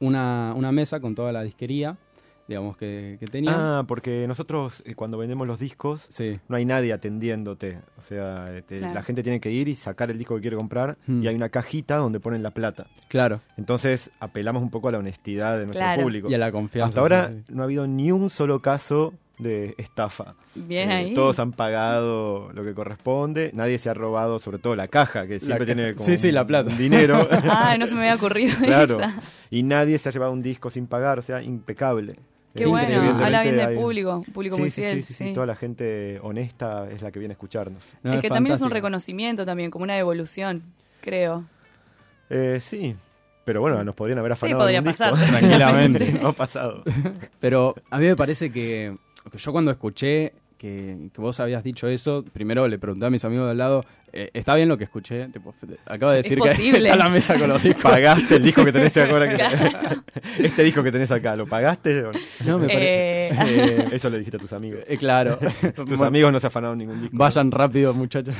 una, 0.00 0.52
una 0.54 0.70
mesa 0.70 1.00
con 1.00 1.14
toda 1.14 1.32
la 1.32 1.42
disquería, 1.42 1.96
digamos, 2.50 2.76
que, 2.76 3.16
que 3.20 3.26
tenían. 3.26 3.54
ah, 3.56 3.84
porque 3.86 4.26
nosotros 4.26 4.82
eh, 4.84 4.96
cuando 4.96 5.16
vendemos 5.16 5.46
los 5.46 5.60
discos 5.60 6.06
Sí. 6.10 6.40
no 6.48 6.56
hay 6.56 6.64
nadie 6.64 6.92
atendiéndote. 6.92 7.78
O 7.96 8.02
sea, 8.02 8.44
te- 8.66 8.78
Claro. 8.80 8.92
la 8.94 9.02
gente 9.04 9.22
tiene 9.22 9.38
que 9.40 9.52
ir 9.52 9.68
y 9.68 9.76
sacar 9.76 10.10
el 10.10 10.18
disco 10.18 10.34
que 10.34 10.40
quiere 10.40 10.56
comprar 10.56 10.98
Hmm. 11.06 11.22
y 11.22 11.28
hay 11.28 11.34
una 11.36 11.48
cajita 11.48 11.96
donde 11.96 12.18
ponen 12.18 12.42
la 12.42 12.50
plata. 12.50 12.86
Claro. 13.08 13.40
Entonces 13.56 14.10
apelamos 14.18 14.62
un 14.64 14.70
poco 14.70 14.88
a 14.88 14.92
la 14.92 14.98
honestidad 14.98 15.58
de 15.58 15.66
nuestro 15.66 15.80
Claro. 15.84 16.02
público. 16.02 16.28
Y 16.28 16.34
a 16.34 16.38
la 16.38 16.50
confianza. 16.50 16.88
Hasta 16.88 17.00
ahora 17.00 17.28
sí, 17.28 17.54
no 17.54 17.62
ha 17.62 17.66
habido 17.66 17.86
ni 17.86 18.10
un 18.10 18.28
solo 18.30 18.60
caso 18.60 19.14
de 19.38 19.74
estafa. 19.78 20.34
Bien 20.54 20.90
Eh, 20.90 20.94
ahí. 20.94 21.14
Todos 21.14 21.38
han 21.38 21.52
pagado 21.52 22.50
lo 22.52 22.62
que 22.62 22.74
corresponde. 22.74 23.50
Nadie 23.54 23.78
se 23.78 23.88
ha 23.88 23.94
robado, 23.94 24.38
sobre 24.38 24.58
todo 24.58 24.76
la 24.76 24.88
caja, 24.88 25.26
que 25.26 25.38
siempre 25.40 25.60
ca- 25.60 25.74
tiene 25.74 25.94
como 25.94 26.04
sí, 26.04 26.18
sí, 26.18 26.28
un- 26.28 26.34
la 26.34 26.46
plata. 26.46 26.70
un 26.70 26.76
dinero. 26.76 27.26
Ay, 27.50 27.78
no 27.78 27.86
se 27.86 27.94
me 27.94 28.00
había 28.00 28.16
ocurrido 28.16 28.54
claro. 28.62 29.00
esa. 29.00 29.14
Y 29.50 29.62
nadie 29.62 29.96
se 29.98 30.10
ha 30.10 30.12
llevado 30.12 30.32
un 30.32 30.42
disco 30.42 30.68
sin 30.68 30.86
pagar, 30.86 31.18
o 31.18 31.22
sea, 31.22 31.42
impecable. 31.42 32.16
Qué 32.54 32.64
Eh, 32.64 32.66
bueno, 32.66 33.00
habla 33.00 33.42
bien 33.42 33.56
del 33.56 33.76
público, 33.76 34.16
un 34.26 34.32
público 34.32 34.56
sí, 34.56 34.60
muy 34.62 34.70
fiel. 34.70 34.98
sí, 34.98 35.02
sí, 35.02 35.14
sí, 35.14 35.24
sí. 35.28 35.34
toda 35.34 35.46
la 35.46 35.54
gente 35.56 36.18
honesta 36.22 36.88
es 36.90 37.02
la 37.02 37.10
que 37.12 37.18
viene 37.18 37.32
a 37.32 37.34
escucharnos. 37.34 37.94
No, 38.02 38.12
es 38.14 38.20
que 38.20 38.28
también 38.28 38.56
es 38.56 38.62
un 38.62 38.70
reconocimiento 38.70 39.46
también, 39.46 39.70
como 39.70 39.84
una 39.84 39.96
evolución, 39.96 40.62
creo. 41.00 41.44
Eh, 42.28 42.58
sí, 42.60 42.96
pero 43.44 43.60
bueno, 43.60 43.82
nos 43.84 43.94
podrían 43.94 44.18
haber 44.18 44.32
afanado 44.32 44.60
podría 44.60 44.78
en 44.78 44.86
un 44.86 44.92
pasar. 44.92 45.14
disco. 45.14 45.30
Tranquilamente. 45.30 46.12
no 46.22 46.28
ha 46.28 46.32
pasado. 46.32 46.82
Pero 47.40 47.74
a 47.90 47.98
mí 47.98 48.06
me 48.06 48.16
parece 48.16 48.52
que, 48.52 48.96
que 49.30 49.38
yo 49.38 49.52
cuando 49.52 49.70
escuché 49.70 50.34
que, 50.58 51.08
que 51.12 51.20
vos 51.20 51.40
habías 51.40 51.64
dicho 51.64 51.88
eso, 51.88 52.24
primero 52.32 52.68
le 52.68 52.78
pregunté 52.78 53.06
a 53.06 53.10
mis 53.10 53.24
amigos 53.24 53.46
de 53.46 53.52
al 53.52 53.58
lado, 53.58 53.84
eh, 54.12 54.30
¿está 54.34 54.54
bien 54.54 54.68
lo 54.68 54.76
que 54.78 54.84
escuché? 54.84 55.28
Tipo, 55.28 55.54
acabo 55.86 56.12
de 56.12 56.20
Es 56.20 56.24
decir 56.24 56.38
que 56.40 56.50
está 56.50 56.96
la 56.96 57.08
mesa 57.08 57.38
con 57.38 57.48
los 57.48 57.62
discos. 57.62 57.82
¿Pagaste 57.82 58.36
el 58.36 58.42
disco 58.42 58.64
que 58.64 58.72
tenés 58.72 58.96
acá? 58.96 59.08
Claro. 59.34 60.02
este 60.38 60.62
disco 60.64 60.82
que 60.82 60.92
tenés 60.92 61.10
acá, 61.10 61.36
¿lo 61.36 61.46
pagaste? 61.46 62.02
No, 62.44 62.58
me 62.58 62.66
pare- 62.66 63.28
Eh, 63.28 63.30
eh, 63.30 63.88
Eso 63.92 64.10
le 64.10 64.18
dijiste 64.18 64.36
a 64.36 64.40
tus 64.40 64.52
amigos. 64.52 64.80
eh, 64.88 64.96
claro. 64.96 65.38
Tus 65.74 65.86
Bueno, 65.86 66.04
amigos 66.04 66.32
no 66.32 66.40
se 66.40 66.46
afanaron 66.48 66.78
ningún 66.78 67.00
disco. 67.02 67.16
Vayan 67.16 67.50
rápido, 67.50 67.94
muchachos. 67.94 68.34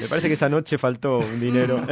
Me 0.00 0.08
parece 0.08 0.28
que 0.28 0.34
esa 0.34 0.48
noche 0.48 0.78
faltó 0.78 1.18
un 1.18 1.40
dinero. 1.40 1.82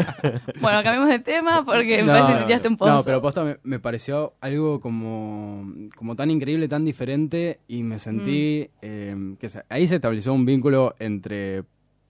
bueno, 0.61 0.83
cambiemos 0.83 1.09
de 1.09 1.19
tema 1.21 1.65
porque 1.65 1.99
me 1.99 2.05
No, 2.05 2.13
parece 2.13 2.39
que 2.41 2.45
tiraste 2.47 2.69
un 2.69 2.77
pozo. 2.77 2.93
No, 2.93 3.05
pero 3.05 3.21
posta 3.23 3.45
me, 3.45 3.57
me 3.63 3.79
pareció 3.79 4.35
algo 4.41 4.81
como, 4.81 5.65
como 5.97 6.17
tan 6.17 6.31
increíble, 6.31 6.69
tan 6.69 6.85
diferente 6.85 7.61
y 7.69 7.83
me 7.83 7.99
sentí 7.99 8.23
Mm. 8.23 8.79
eh, 8.83 9.17
que 9.39 9.49
se- 9.49 9.63
ahí 9.69 9.87
se 9.87 9.97
estableció 9.97 10.33
un 10.33 10.45
vínculo 10.45 10.95
entre, 10.99 11.63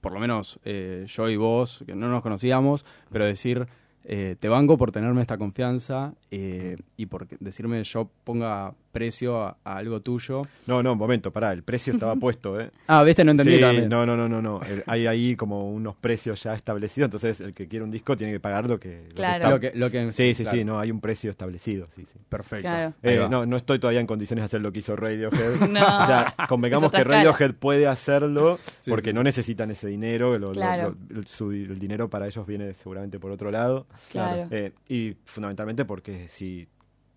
por 0.02 0.12
lo 0.12 0.20
menos 0.20 0.58
eh, 0.64 1.06
yo 1.08 1.30
y 1.30 1.36
vos, 1.36 1.82
que 1.86 1.94
no 1.94 2.08
nos 2.08 2.22
conocíamos, 2.22 2.84
pero 3.10 3.24
decir 3.24 3.66
eh, 4.04 4.36
te 4.38 4.48
banco 4.48 4.76
por 4.76 4.90
tenerme 4.92 5.20
esta 5.20 5.38
confianza 5.38 6.12
eh, 6.30 6.76
y 6.96 7.06
por 7.06 7.26
decirme 7.38 7.82
yo 7.84 8.10
ponga 8.24 8.74
precio 8.92 9.40
a, 9.42 9.56
a 9.64 9.76
algo 9.78 10.00
tuyo. 10.00 10.42
No, 10.66 10.82
no, 10.82 10.92
un 10.92 10.98
momento, 10.98 11.30
pará, 11.32 11.52
el 11.52 11.62
precio 11.62 11.94
estaba 11.94 12.14
puesto, 12.16 12.60
¿eh? 12.60 12.70
Ah, 12.88 13.02
viste, 13.02 13.24
no 13.24 13.30
entendí 13.30 13.54
Sí, 13.54 13.60
también. 13.60 13.88
no, 13.88 14.04
no, 14.04 14.16
no, 14.16 14.28
no, 14.28 14.42
no. 14.42 14.60
El- 14.62 14.82
Hay 14.86 15.06
ahí 15.06 15.34
como 15.34 15.70
unos 15.72 15.96
precios 15.96 16.42
ya 16.42 16.52
establecidos, 16.54 17.06
entonces 17.06 17.40
el 17.40 17.54
que 17.54 17.68
quiere 17.68 17.84
un 17.84 17.90
disco 17.90 18.16
tiene 18.16 18.32
que 18.34 18.40
pagar 18.40 18.68
lo 18.68 18.78
que, 18.78 19.02
lo 19.04 19.08
que 19.08 19.14
Claro. 19.14 19.34
está- 19.44 19.50
Lo 19.50 19.60
que, 19.60 19.72
lo 19.74 19.90
que, 19.90 20.12
Sí, 20.12 20.34
sí, 20.34 20.42
claro. 20.42 20.58
sí, 20.58 20.64
no, 20.64 20.78
hay 20.78 20.90
un 20.90 21.00
precio 21.00 21.30
establecido, 21.30 21.86
sí, 21.94 22.04
sí. 22.04 22.18
Perfecto. 22.28 22.68
Claro. 22.68 22.92
Eh, 23.02 23.26
no, 23.30 23.46
no 23.46 23.56
estoy 23.56 23.78
todavía 23.78 24.00
en 24.00 24.06
condiciones 24.06 24.42
de 24.42 24.46
hacer 24.46 24.60
lo 24.60 24.72
que 24.72 24.80
hizo 24.80 24.94
Radiohead. 24.96 25.60
No. 25.68 25.80
O 26.02 26.06
sea, 26.06 26.34
convengamos 26.48 26.90
que. 26.92 27.02
Radiohead 27.04 27.54
puede 27.54 27.86
hacerlo 27.86 28.58
Sí, 28.80 28.90
porque 28.90 29.10
sí. 29.10 29.14
no 29.14 29.22
necesitan 29.22 29.70
ese 29.70 29.86
dinero. 29.88 30.32
lo- 30.38 30.48
lo- 30.48 30.52
Claro. 30.52 30.96
su- 31.26 31.50
el 31.52 31.78
dinero 31.78 32.08
para 32.10 32.26
ellos 32.26 32.46
viene 32.46 32.74
seguramente 32.74 33.18
por 33.18 33.30
otro 33.30 33.50
lado. 33.50 33.86
Claro. 34.10 34.48
Eh, 34.50 34.72
y 34.88 35.16
fundamentalmente 35.24 35.84
porque 35.84 36.28
si 36.28 36.68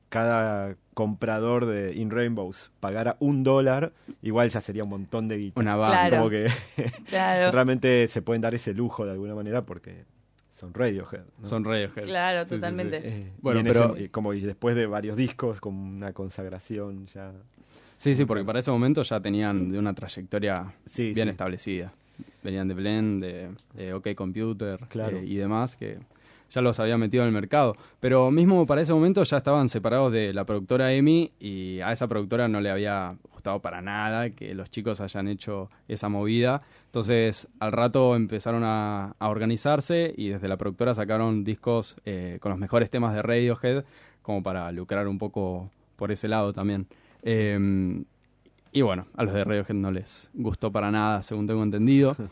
cada 0.10 0.76
comprador 0.94 1.66
de 1.66 1.94
In 1.96 2.10
Rainbows 2.10 2.72
pagara 2.80 3.18
un 3.20 3.44
dólar, 3.44 3.92
igual 4.22 4.50
ya 4.50 4.62
sería 4.62 4.84
un 4.84 4.90
montón 4.90 5.28
de 5.28 5.38
guita. 5.38 5.60
Una 5.60 5.76
banda. 5.76 6.08
Claro. 6.08 6.18
Como 6.18 6.30
que 6.30 6.48
Claro. 7.10 7.52
realmente 7.52 8.08
se 8.08 8.22
pueden 8.22 8.42
dar 8.42 8.54
ese 8.56 8.74
lujo 8.74 9.06
de 9.06 9.12
alguna 9.12 9.36
manera 9.36 9.66
porque 9.66 10.06
son 10.52 10.74
Radiohead. 10.74 11.24
¿no? 11.40 11.48
Son 11.48 11.66
Radiohead. 11.66 12.06
Claro, 12.06 12.44
Sí, 12.44 12.50
sí, 12.50 12.56
sí. 12.56 12.62
totalmente. 12.62 13.02
Eh, 13.04 13.32
Bueno, 13.42 13.60
y 13.60 13.64
pero- 13.64 13.94
ese- 13.96 14.04
y 14.06 14.10
como 14.10 14.34
y 14.34 14.42
después 14.42 14.76
de 14.76 14.86
varios 14.86 15.18
discos, 15.18 15.60
con 15.60 15.76
una 15.76 16.14
consagración 16.14 17.08
ya. 17.08 17.34
Sí, 17.98 18.14
sí, 18.16 18.26
porque 18.26 18.44
para 18.46 18.60
ese 18.60 18.72
momento 18.72 19.02
ya 19.04 19.20
tenían 19.20 19.72
de 19.72 19.80
una 19.80 19.94
trayectoria 19.94 20.74
Sí, 20.86 21.14
bien 21.14 21.28
sí. 21.28 21.32
establecida. 21.32 21.94
Venían 22.44 22.68
de 22.68 22.74
Blend, 22.74 23.24
de, 23.24 23.50
de 23.74 23.94
OK 23.94 24.14
Computer 24.16 24.80
Claro. 24.90 25.18
eh, 25.18 25.26
y 25.26 25.36
demás, 25.36 25.76
que 25.76 25.98
ya 26.56 26.62
los 26.62 26.80
había 26.80 26.98
metido 26.98 27.24
en 27.24 27.28
el 27.28 27.34
mercado. 27.34 27.76
Pero 28.00 28.32
mismo 28.32 28.66
para 28.66 28.82
ese 28.82 28.94
momento 28.94 29.24
ya 29.24 29.38
estaban 29.38 29.68
separados 29.68 30.12
de 30.12 30.34
la 30.34 30.46
productora 30.46 30.94
EMI 30.94 31.34
y 31.40 31.82
a 31.82 31.92
esa 31.92 32.08
productora 32.08 32.48
no 32.48 32.62
le 32.62 32.70
había 32.70 33.18
gustado 33.34 33.60
para 33.60 33.82
nada 33.82 34.30
que 34.30 34.56
los 34.56 34.72
chicos 34.72 35.02
hayan 35.02 35.28
hecho 35.28 35.70
esa 35.90 36.08
movida. 36.08 36.62
Entonces 36.86 37.48
al 37.60 37.74
rato 37.74 38.16
empezaron 38.16 38.64
a, 38.64 39.16
a 39.20 39.30
organizarse 39.30 40.14
y 40.16 40.30
desde 40.30 40.48
la 40.48 40.56
productora 40.56 40.96
sacaron 40.96 41.44
discos 41.44 41.98
eh, 42.06 42.38
con 42.40 42.52
los 42.52 42.60
mejores 42.60 42.90
temas 42.90 43.14
de 43.14 43.22
Radiohead 43.22 43.84
como 44.22 44.42
para 44.42 44.72
lucrar 44.72 45.08
un 45.08 45.18
poco 45.18 45.70
por 45.98 46.12
ese 46.12 46.30
lado 46.30 46.54
también. 46.54 46.88
Eh, 47.22 48.04
y 48.72 48.82
bueno, 48.82 49.08
a 49.16 49.24
los 49.24 49.34
de 49.34 49.44
Radiohead 49.44 49.76
no 49.76 49.92
les 49.92 50.30
gustó 50.34 50.72
para 50.72 50.90
nada, 50.90 51.22
según 51.22 51.48
tengo 51.48 51.64
entendido. 51.64 52.16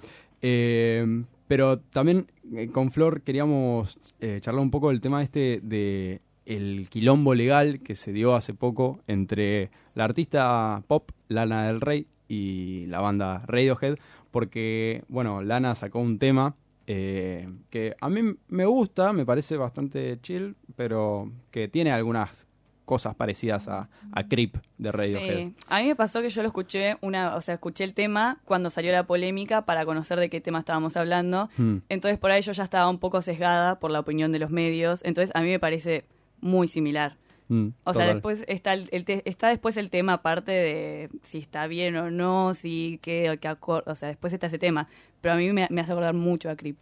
Eh, 0.46 1.24
pero 1.53 1.77
también 1.77 2.31
eh, 2.55 2.69
con 2.69 2.91
Flor 2.91 3.22
queríamos 3.22 4.00
eh, 4.19 4.39
charlar 4.41 4.63
un 4.63 4.72
poco 4.72 4.89
del 4.89 5.01
tema 5.01 5.22
este 5.22 5.60
de 5.62 6.19
el 6.48 6.88
quilombo 6.89 7.36
legal 7.36 7.81
que 7.81 7.93
se 7.93 8.12
dio 8.12 8.33
hace 8.33 8.55
poco 8.55 9.01
entre 9.05 9.69
la 9.93 10.05
artista 10.05 10.81
pop 10.88 11.12
Lana 11.27 11.67
del 11.67 11.79
Rey 11.79 12.07
y 12.27 12.88
la 12.88 13.01
banda 13.01 13.43
Radiohead, 13.45 14.00
porque, 14.31 15.03
bueno, 15.10 15.43
Lana 15.43 15.75
sacó 15.75 16.00
un 16.00 16.17
tema 16.17 16.55
eh, 16.88 17.48
que 17.69 17.95
a 18.01 18.10
mí 18.10 18.33
me 18.48 18.65
gusta, 18.65 19.13
me 19.13 19.24
parece 19.24 19.55
bastante 19.55 20.19
chill, 20.22 20.55
pero 20.75 21.31
que 21.51 21.67
tiene 21.67 21.91
algunas 21.91 22.48
cosas 22.86 23.16
parecidas 23.16 23.68
a, 23.68 23.90
a 24.12 24.28
Creep 24.28 24.58
de 24.78 24.92
Radiohead. 24.92 25.38
Sí. 25.38 25.56
A 25.70 25.80
mí 25.82 25.88
me 25.88 25.96
pasó 25.96 26.22
que 26.22 26.30
yo 26.30 26.42
lo 26.42 26.48
escuché, 26.50 26.98
una, 27.02 27.36
o 27.36 27.42
sea, 27.42 27.56
escuché 27.56 27.84
el 27.84 27.94
tema 27.94 28.40
cuando 28.46 28.70
salió 28.70 28.92
la 28.92 29.04
polémica 29.06 29.63
para 29.66 29.86
conocer 29.86 30.20
de 30.20 30.30
qué 30.30 30.42
tema 30.42 30.60
estábamos 30.60 30.98
hablando. 30.98 31.50
Hmm. 31.58 31.78
Entonces 31.90 32.18
por 32.20 32.32
ahí 32.32 32.42
yo 32.42 32.52
ya 32.52 32.63
estaba 32.63 32.90
un 32.90 33.00
poco 33.00 33.22
sesgada 33.22 33.80
por 33.80 33.90
la 33.92 34.00
opinión 34.00 34.32
de 34.32 34.40
los 34.40 34.50
medios. 34.50 35.02
Entonces 35.04 35.34
a 35.36 35.42
mí 35.42 35.50
me 35.50 35.60
parece 35.60 36.06
muy 36.42 36.68
similar. 36.68 37.16
Mm, 37.50 37.70
O 37.84 37.94
sea, 37.94 38.06
después 38.06 38.46
está 38.48 38.74
el, 38.74 38.88
el 38.94 39.04
te- 39.04 39.22
está 39.30 39.50
después 39.50 39.75
el 39.78 39.90
tema 39.90 40.13
aparte 40.13 40.52
de 40.52 41.10
si 41.24 41.40
está 41.40 41.68
bien 41.68 41.96
o 41.98 42.10
no, 42.10 42.54
si 42.54 43.00
qué, 43.02 43.38
qué 43.42 43.50
acor- 43.50 43.84
o 43.86 43.96
sea, 43.96 44.08
después 44.08 44.32
está 44.34 44.48
ese 44.48 44.60
tema. 44.60 44.88
Pero 45.22 45.34
a 45.36 45.38
mí 45.38 45.52
me, 45.52 45.68
me 45.70 45.82
hace 45.82 45.92
acordar 45.92 46.13
mucho 46.13 46.50
a 46.50 46.56
Creep. 46.56 46.78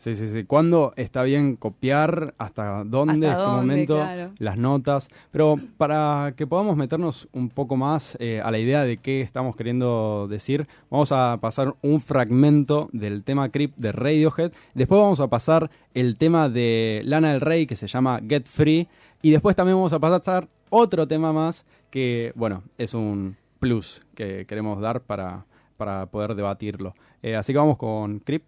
Sí, 0.00 0.14
sí, 0.14 0.28
sí. 0.28 0.44
¿Cuándo 0.44 0.94
está 0.96 1.24
bien 1.24 1.56
copiar? 1.56 2.32
¿Hasta 2.38 2.84
dónde? 2.84 3.28
¿Hasta 3.28 3.32
¿En 3.32 3.36
qué 3.36 3.50
dónde? 3.50 3.60
momento? 3.60 3.96
Claro. 3.96 4.32
Las 4.38 4.56
notas. 4.56 5.10
Pero 5.30 5.58
para 5.76 6.32
que 6.38 6.46
podamos 6.46 6.78
meternos 6.78 7.28
un 7.32 7.50
poco 7.50 7.76
más 7.76 8.16
eh, 8.18 8.40
a 8.42 8.50
la 8.50 8.58
idea 8.58 8.82
de 8.84 8.96
qué 8.96 9.20
estamos 9.20 9.56
queriendo 9.56 10.26
decir, 10.26 10.66
vamos 10.88 11.12
a 11.12 11.36
pasar 11.42 11.74
un 11.82 12.00
fragmento 12.00 12.88
del 12.94 13.24
tema 13.24 13.50
Creep 13.50 13.76
de 13.76 13.92
Radiohead. 13.92 14.52
Después 14.72 14.98
vamos 15.02 15.20
a 15.20 15.28
pasar 15.28 15.70
el 15.92 16.16
tema 16.16 16.48
de 16.48 17.02
Lana 17.04 17.32
del 17.32 17.42
Rey 17.42 17.66
que 17.66 17.76
se 17.76 17.86
llama 17.86 18.22
Get 18.26 18.46
Free. 18.46 18.88
Y 19.20 19.32
después 19.32 19.54
también 19.54 19.76
vamos 19.76 19.92
a 19.92 19.98
pasar 19.98 20.48
otro 20.70 21.06
tema 21.06 21.34
más 21.34 21.66
que, 21.90 22.32
bueno, 22.36 22.62
es 22.78 22.94
un 22.94 23.36
plus 23.58 24.00
que 24.14 24.46
queremos 24.46 24.80
dar 24.80 25.02
para, 25.02 25.44
para 25.76 26.06
poder 26.06 26.34
debatirlo. 26.34 26.94
Eh, 27.22 27.36
así 27.36 27.52
que 27.52 27.58
vamos 27.58 27.76
con 27.76 28.20
Creep 28.20 28.44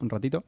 un 0.00 0.10
ratito. 0.10 0.44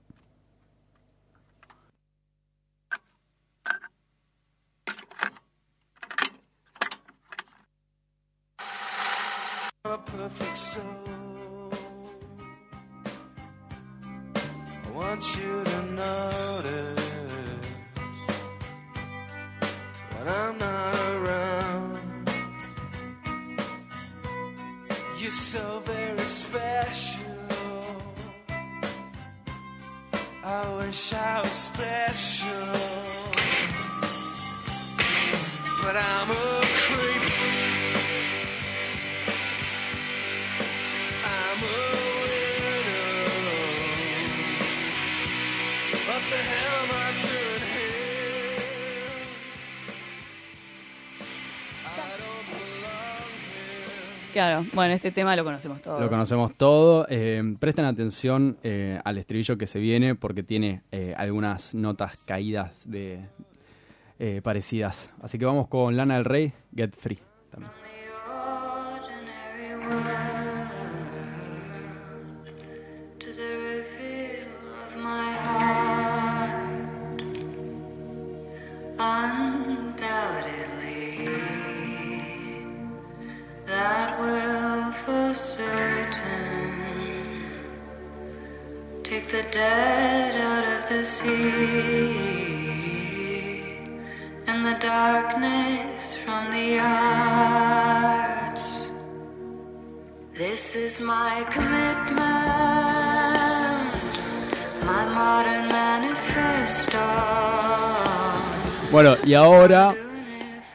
A 9.93 9.99
perfect 9.99 10.57
soul. 10.57 11.71
I 14.87 14.91
want 14.95 15.23
you 15.37 15.65
to 15.65 15.83
notice 16.05 17.67
when 20.15 20.29
I'm 20.29 20.57
not 20.57 20.95
around. 21.17 21.99
You're 25.19 25.31
so 25.31 25.83
very 25.85 26.27
special. 26.43 27.47
I 30.43 30.75
wish 30.79 31.13
I 31.13 31.41
was 31.43 31.53
special, 31.71 32.67
but 35.83 35.97
I'm 35.97 36.31
a 36.31 36.52
Claro, 54.33 54.65
bueno, 54.73 54.95
este 54.95 55.11
tema 55.11 55.37
lo 55.37 55.45
conocemos 55.45 55.83
todos. 55.83 56.01
Lo 56.01 56.09
conocemos 56.09 56.55
todo. 56.57 57.07
Eh, 57.11 57.55
presten 57.59 57.85
atención 57.85 58.57
eh, 58.63 58.99
al 59.05 59.19
estribillo 59.19 59.59
que 59.59 59.67
se 59.67 59.79
viene 59.79 60.15
porque 60.15 60.43
tiene 60.43 60.83
eh, 60.91 61.15
algunas 61.17 61.75
notas 61.75 62.17
caídas 62.25 62.81
de 62.87 63.21
eh, 64.19 64.41
parecidas. 64.43 65.11
Así 65.21 65.39
que 65.39 65.45
vamos 65.45 65.69
con 65.69 65.97
Lana 65.97 66.15
del 66.15 66.25
Rey, 66.25 66.53
Get 66.75 66.95
Free. 66.97 67.19
También. 67.51 67.73
Take 89.13 89.29
the 89.29 89.45
dead 89.53 90.41
out 90.41 90.65
of 90.65 90.89
the 90.89 91.05
sea 91.05 92.09
and 94.47 94.65
the 94.65 94.77
darkness 94.81 96.17
from 96.25 96.51
the 96.51 96.79
arts. 96.81 98.63
This 100.35 100.75
is 100.75 100.99
my 101.01 101.45
commitment, 101.51 102.23
my 104.91 105.05
modern 105.13 105.69
manifesto. 105.69 106.99
Bueno, 108.91 109.17
y 109.27 109.35
ahora 109.35 109.95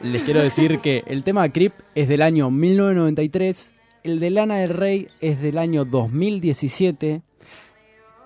les 0.00 0.22
quiero 0.22 0.42
decir 0.42 0.78
que 0.78 1.02
el 1.08 1.24
tema 1.24 1.48
Creep 1.48 1.72
es 1.96 2.06
del 2.08 2.22
año 2.22 2.52
1993, 2.52 3.72
el 4.04 4.20
de 4.20 4.30
Lana 4.30 4.58
del 4.58 4.70
Rey 4.70 5.08
es 5.20 5.42
del 5.42 5.58
año 5.58 5.84
2017, 5.84 7.22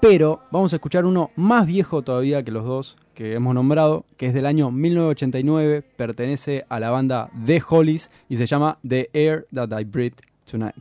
pero 0.03 0.41
vamos 0.51 0.73
a 0.73 0.77
escuchar 0.77 1.05
uno 1.05 1.31
más 1.37 1.65
viejo 1.65 2.03
todavía 2.03 2.43
que 2.43 2.51
los 2.51 2.65
dos 2.65 2.97
que 3.15 3.35
hemos 3.35 3.55
nombrado, 3.55 4.05
que 4.17 4.27
es 4.27 4.35
del 4.35 4.47
año 4.47 4.73
1989, 4.73 5.85
pertenece 5.95 6.67
a 6.69 6.81
la 6.81 6.91
banda 6.91 7.31
The 7.47 7.63
Hollies 7.65 8.11
y 8.29 8.37
se 8.37 8.47
llama 8.47 8.81
The 8.87 9.11
Air 9.13 9.47
That 9.55 9.79
I 9.79 9.85
Breathe 9.85 10.17
Tonight. 10.51 10.75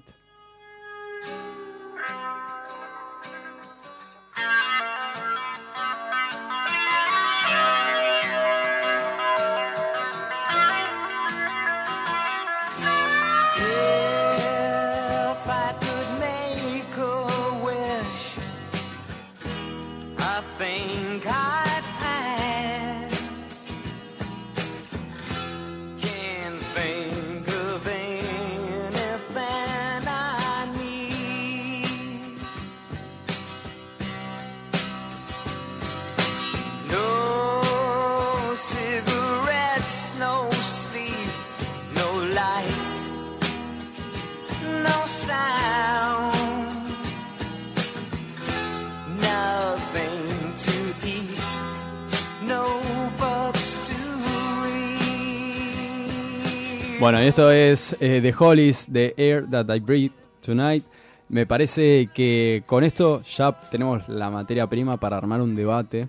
Bueno, 57.11 57.27
esto 57.27 57.51
es 57.51 57.97
eh, 57.99 58.21
The 58.21 58.33
Hollies, 58.39 58.87
The 58.89 59.13
Air 59.17 59.45
That 59.49 59.75
I 59.75 59.81
Breathe 59.81 60.13
Tonight. 60.39 60.85
Me 61.27 61.45
parece 61.45 62.07
que 62.13 62.63
con 62.65 62.85
esto 62.85 63.21
ya 63.23 63.51
tenemos 63.69 64.07
la 64.07 64.29
materia 64.29 64.65
prima 64.67 64.95
para 64.95 65.17
armar 65.17 65.41
un 65.41 65.53
debate. 65.53 66.07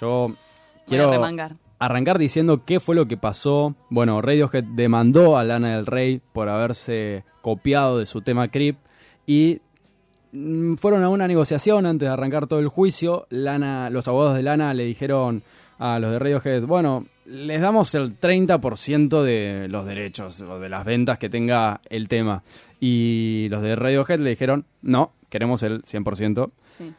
Yo 0.00 0.32
quiero 0.84 1.12
arrancar 1.78 2.18
diciendo 2.18 2.64
qué 2.64 2.80
fue 2.80 2.96
lo 2.96 3.06
que 3.06 3.16
pasó. 3.16 3.76
Bueno, 3.88 4.20
Radiohead 4.20 4.64
demandó 4.64 5.38
a 5.38 5.44
Lana 5.44 5.76
del 5.76 5.86
Rey 5.86 6.20
por 6.32 6.48
haberse 6.48 7.22
copiado 7.40 8.00
de 8.00 8.06
su 8.06 8.20
tema 8.22 8.48
Creep 8.48 8.78
y 9.24 9.60
mm, 10.32 10.74
fueron 10.74 11.04
a 11.04 11.08
una 11.08 11.28
negociación 11.28 11.86
antes 11.86 12.08
de 12.08 12.12
arrancar 12.12 12.48
todo 12.48 12.58
el 12.58 12.66
juicio. 12.66 13.28
Lana, 13.30 13.90
los 13.90 14.08
abogados 14.08 14.34
de 14.34 14.42
Lana 14.42 14.74
le 14.74 14.86
dijeron 14.86 15.44
a 15.78 16.00
los 16.00 16.10
de 16.10 16.18
Radiohead, 16.18 16.64
bueno, 16.64 17.06
les 17.24 17.60
damos 17.60 17.94
el 17.94 18.18
30% 18.18 19.22
de 19.22 19.68
los 19.68 19.86
derechos 19.86 20.40
o 20.40 20.58
de 20.58 20.68
las 20.68 20.84
ventas 20.84 21.18
que 21.18 21.28
tenga 21.28 21.80
el 21.88 22.08
tema. 22.08 22.42
Y 22.80 23.48
los 23.50 23.62
de 23.62 23.76
Radiohead 23.76 24.20
le 24.20 24.30
dijeron, 24.30 24.66
no, 24.82 25.12
queremos 25.30 25.62
el 25.62 25.82
100%. 25.82 26.50
Sí. 26.78 26.92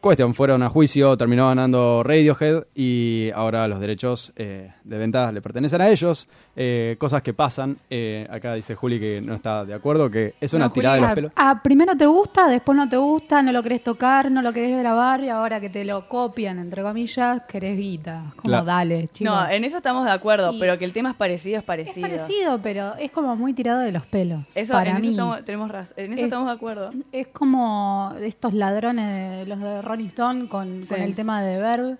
Cuestión, 0.00 0.32
fueron 0.32 0.62
a 0.62 0.68
juicio, 0.68 1.16
terminó 1.16 1.48
ganando 1.48 2.04
Radiohead 2.04 2.64
y 2.72 3.30
ahora 3.34 3.66
los 3.66 3.80
derechos 3.80 4.32
eh, 4.36 4.70
de 4.84 4.96
ventas 4.96 5.34
le 5.34 5.42
pertenecen 5.42 5.80
a 5.80 5.88
ellos. 5.88 6.28
Eh, 6.60 6.96
cosas 6.98 7.20
que 7.22 7.34
pasan. 7.34 7.76
Eh, 7.90 8.26
acá 8.30 8.54
dice 8.54 8.74
Juli 8.76 8.98
que 9.00 9.20
no 9.20 9.34
está 9.34 9.64
de 9.64 9.74
acuerdo, 9.74 10.08
que 10.10 10.34
es 10.40 10.52
una 10.54 10.66
No, 10.66 10.72
tirada 10.72 10.94
de 10.96 11.00
los 11.02 11.12
pelos. 11.12 11.32
ah, 11.36 11.60
primero 11.62 11.96
te 11.96 12.06
gusta, 12.06 12.48
después 12.48 12.76
no 12.76 12.88
te 12.88 12.96
gusta, 12.96 13.42
no 13.42 13.50
lo 13.52 13.60
querés 13.62 13.82
tocar, 13.82 14.30
no 14.30 14.40
lo 14.42 14.52
querés 14.52 14.78
grabar 14.78 15.22
y 15.22 15.28
ahora 15.30 15.60
que 15.60 15.68
te 15.68 15.84
lo 15.84 16.08
copian, 16.08 16.58
entre 16.60 16.82
comillas, 16.82 17.42
querés 17.48 17.76
guita. 17.76 18.24
Como 18.36 18.42
Claro. 18.50 18.64
dale, 18.66 19.08
chico. 19.08 19.30
No, 19.30 19.48
en 19.48 19.64
eso 19.64 19.76
estamos 19.78 20.04
de 20.04 20.12
acuerdo, 20.12 20.52
Y- 20.52 20.60
pero 20.60 20.78
que 20.78 20.84
el 20.84 20.92
tema 20.92 21.10
es 21.10 21.16
parecido, 21.16 21.56
es 21.56 21.62
es 21.62 21.66
parecido. 21.66 22.08
parecido, 22.08 22.60
pero 22.62 22.94
es 22.96 23.10
como 23.12 23.34
muy 23.36 23.52
tirado 23.52 23.80
de 23.80 23.92
los 23.92 24.06
pelos. 24.06 24.44
Eso, 24.56 24.72
para 24.72 24.90
en 24.90 24.96
eso 24.96 25.02
mí. 25.06 25.10
estamos, 25.10 25.44
tenemos 25.44 25.70
raz- 25.70 25.92
en 25.96 26.12
eso 26.12 26.20
Es- 26.20 26.24
estamos 26.24 26.46
de 26.48 26.54
acuerdo. 26.54 26.90
Es 27.12 27.26
como 27.28 28.14
estos 28.20 28.52
ladrones 28.54 29.38
de 29.40 29.46
los 29.46 29.60
de 29.60 29.82
Rolling 29.88 30.06
Stone 30.06 30.48
con, 30.48 30.86
el 30.90 31.14
tema 31.14 31.42
de 31.42 31.58
Verb. 31.58 31.98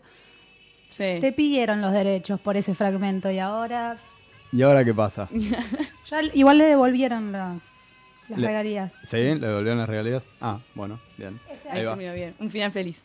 Sí. 0.91 1.19
Te 1.21 1.33
pidieron 1.33 1.81
los 1.81 1.93
derechos 1.93 2.41
por 2.41 2.57
ese 2.57 2.75
fragmento 2.75 3.31
y 3.31 3.39
ahora 3.39 3.97
¿Y 4.53 4.63
ahora 4.63 4.85
qué 4.85 4.95
pasa? 4.95 5.29
ya 6.11 6.23
igual 6.35 6.59
le 6.59 6.65
devolvieron 6.65 7.31
las, 7.33 7.63
las 8.29 8.39
Le- 8.39 8.47
regalías. 8.47 8.95
¿Sí? 9.05 9.17
¿Le 9.17 9.39
devolvieron 9.47 9.79
las 9.79 9.89
regalías? 9.89 10.25
Ah, 10.41 10.59
bueno, 10.75 10.99
bien. 11.17 11.39
Ahí 11.71 11.81
Ahí 11.81 11.85
va. 11.85 11.93
terminó 11.93 12.15
bien. 12.15 12.35
Un 12.39 12.51
final 12.51 12.73
feliz. 12.73 13.01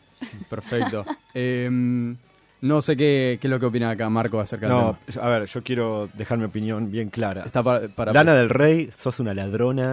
Perfecto. 0.48 1.04
Em, 1.34 2.16
no 2.62 2.80
sé 2.80 2.96
qué, 2.96 3.38
qué 3.40 3.46
es 3.46 3.50
lo 3.50 3.60
que 3.60 3.66
opina 3.66 3.90
acá 3.90 4.08
Marco 4.08 4.40
acerca 4.40 4.66
del 4.68 4.76
No, 4.76 4.98
tema. 5.04 5.26
a 5.26 5.28
ver, 5.28 5.46
yo 5.46 5.62
quiero 5.62 6.08
dejar 6.14 6.38
mi 6.38 6.44
opinión 6.44 6.90
bien 6.90 7.10
clara. 7.10 7.42
Está 7.44 7.62
para, 7.62 7.88
para 7.88 8.12
Lana 8.12 8.34
del 8.34 8.48
Rey, 8.48 8.90
sos 8.96 9.20
una 9.20 9.34
ladrona. 9.34 9.92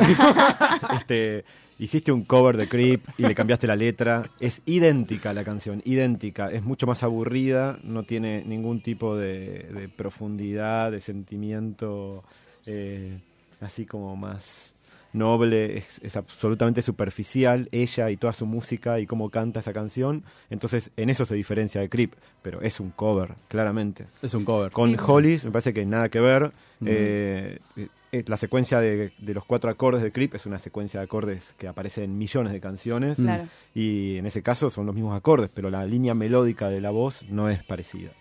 este, 0.95 1.43
hiciste 1.81 2.11
un 2.11 2.23
cover 2.23 2.57
de 2.57 2.69
Creep 2.69 3.03
y 3.17 3.23
le 3.23 3.33
cambiaste 3.35 3.65
la 3.65 3.75
letra. 3.75 4.29
Es 4.39 4.61
idéntica 4.65 5.33
la 5.33 5.43
canción, 5.43 5.81
idéntica. 5.83 6.49
Es 6.51 6.63
mucho 6.63 6.85
más 6.85 7.01
aburrida, 7.01 7.79
no 7.83 8.03
tiene 8.03 8.43
ningún 8.45 8.81
tipo 8.81 9.17
de, 9.17 9.63
de 9.73 9.89
profundidad, 9.89 10.91
de 10.91 11.01
sentimiento 11.01 12.23
eh, 12.67 13.19
así 13.61 13.85
como 13.87 14.15
más 14.15 14.73
noble. 15.13 15.79
Es, 15.79 15.99
es 16.03 16.15
absolutamente 16.15 16.83
superficial 16.83 17.67
ella 17.71 18.11
y 18.11 18.17
toda 18.17 18.33
su 18.33 18.45
música 18.45 18.99
y 18.99 19.07
cómo 19.07 19.31
canta 19.31 19.61
esa 19.61 19.73
canción. 19.73 20.23
Entonces, 20.51 20.91
en 20.97 21.09
eso 21.09 21.25
se 21.25 21.33
diferencia 21.33 21.81
de 21.81 21.89
Creep, 21.89 22.13
pero 22.43 22.61
es 22.61 22.79
un 22.79 22.91
cover, 22.91 23.33
claramente. 23.47 24.05
Es 24.21 24.35
un 24.35 24.45
cover. 24.45 24.71
Con 24.71 24.91
Sí. 24.91 24.97
Hollies 25.03 25.45
me 25.45 25.51
parece 25.51 25.73
que 25.73 25.83
nada 25.85 26.09
que 26.09 26.19
ver. 26.19 26.51
Mm. 26.79 26.85
Eh, 26.87 27.59
eh, 27.77 27.87
la 28.11 28.37
secuencia 28.37 28.79
de, 28.79 29.13
de 29.17 29.33
los 29.33 29.45
cuatro 29.45 29.69
acordes 29.69 30.03
de 30.03 30.11
Creep 30.11 30.35
es 30.35 30.45
una 30.45 30.59
secuencia 30.59 30.99
de 30.99 31.05
acordes 31.05 31.53
que 31.57 31.67
aparece 31.67 32.03
en 32.03 32.17
millones 32.17 32.51
de 32.51 32.59
canciones. 32.59 33.19
Mm. 33.19 33.23
Claro. 33.23 33.47
Y 33.73 34.17
en 34.17 34.25
ese 34.25 34.43
caso 34.43 34.69
son 34.69 34.85
los 34.85 34.95
mismos 34.95 35.15
acordes, 35.15 35.49
pero 35.53 35.69
la 35.69 35.85
línea 35.85 36.13
melódica 36.13 36.69
de 36.69 36.81
la 36.81 36.91
voz 36.91 37.23
no 37.29 37.49
es 37.49 37.63
parecida. 37.63 38.11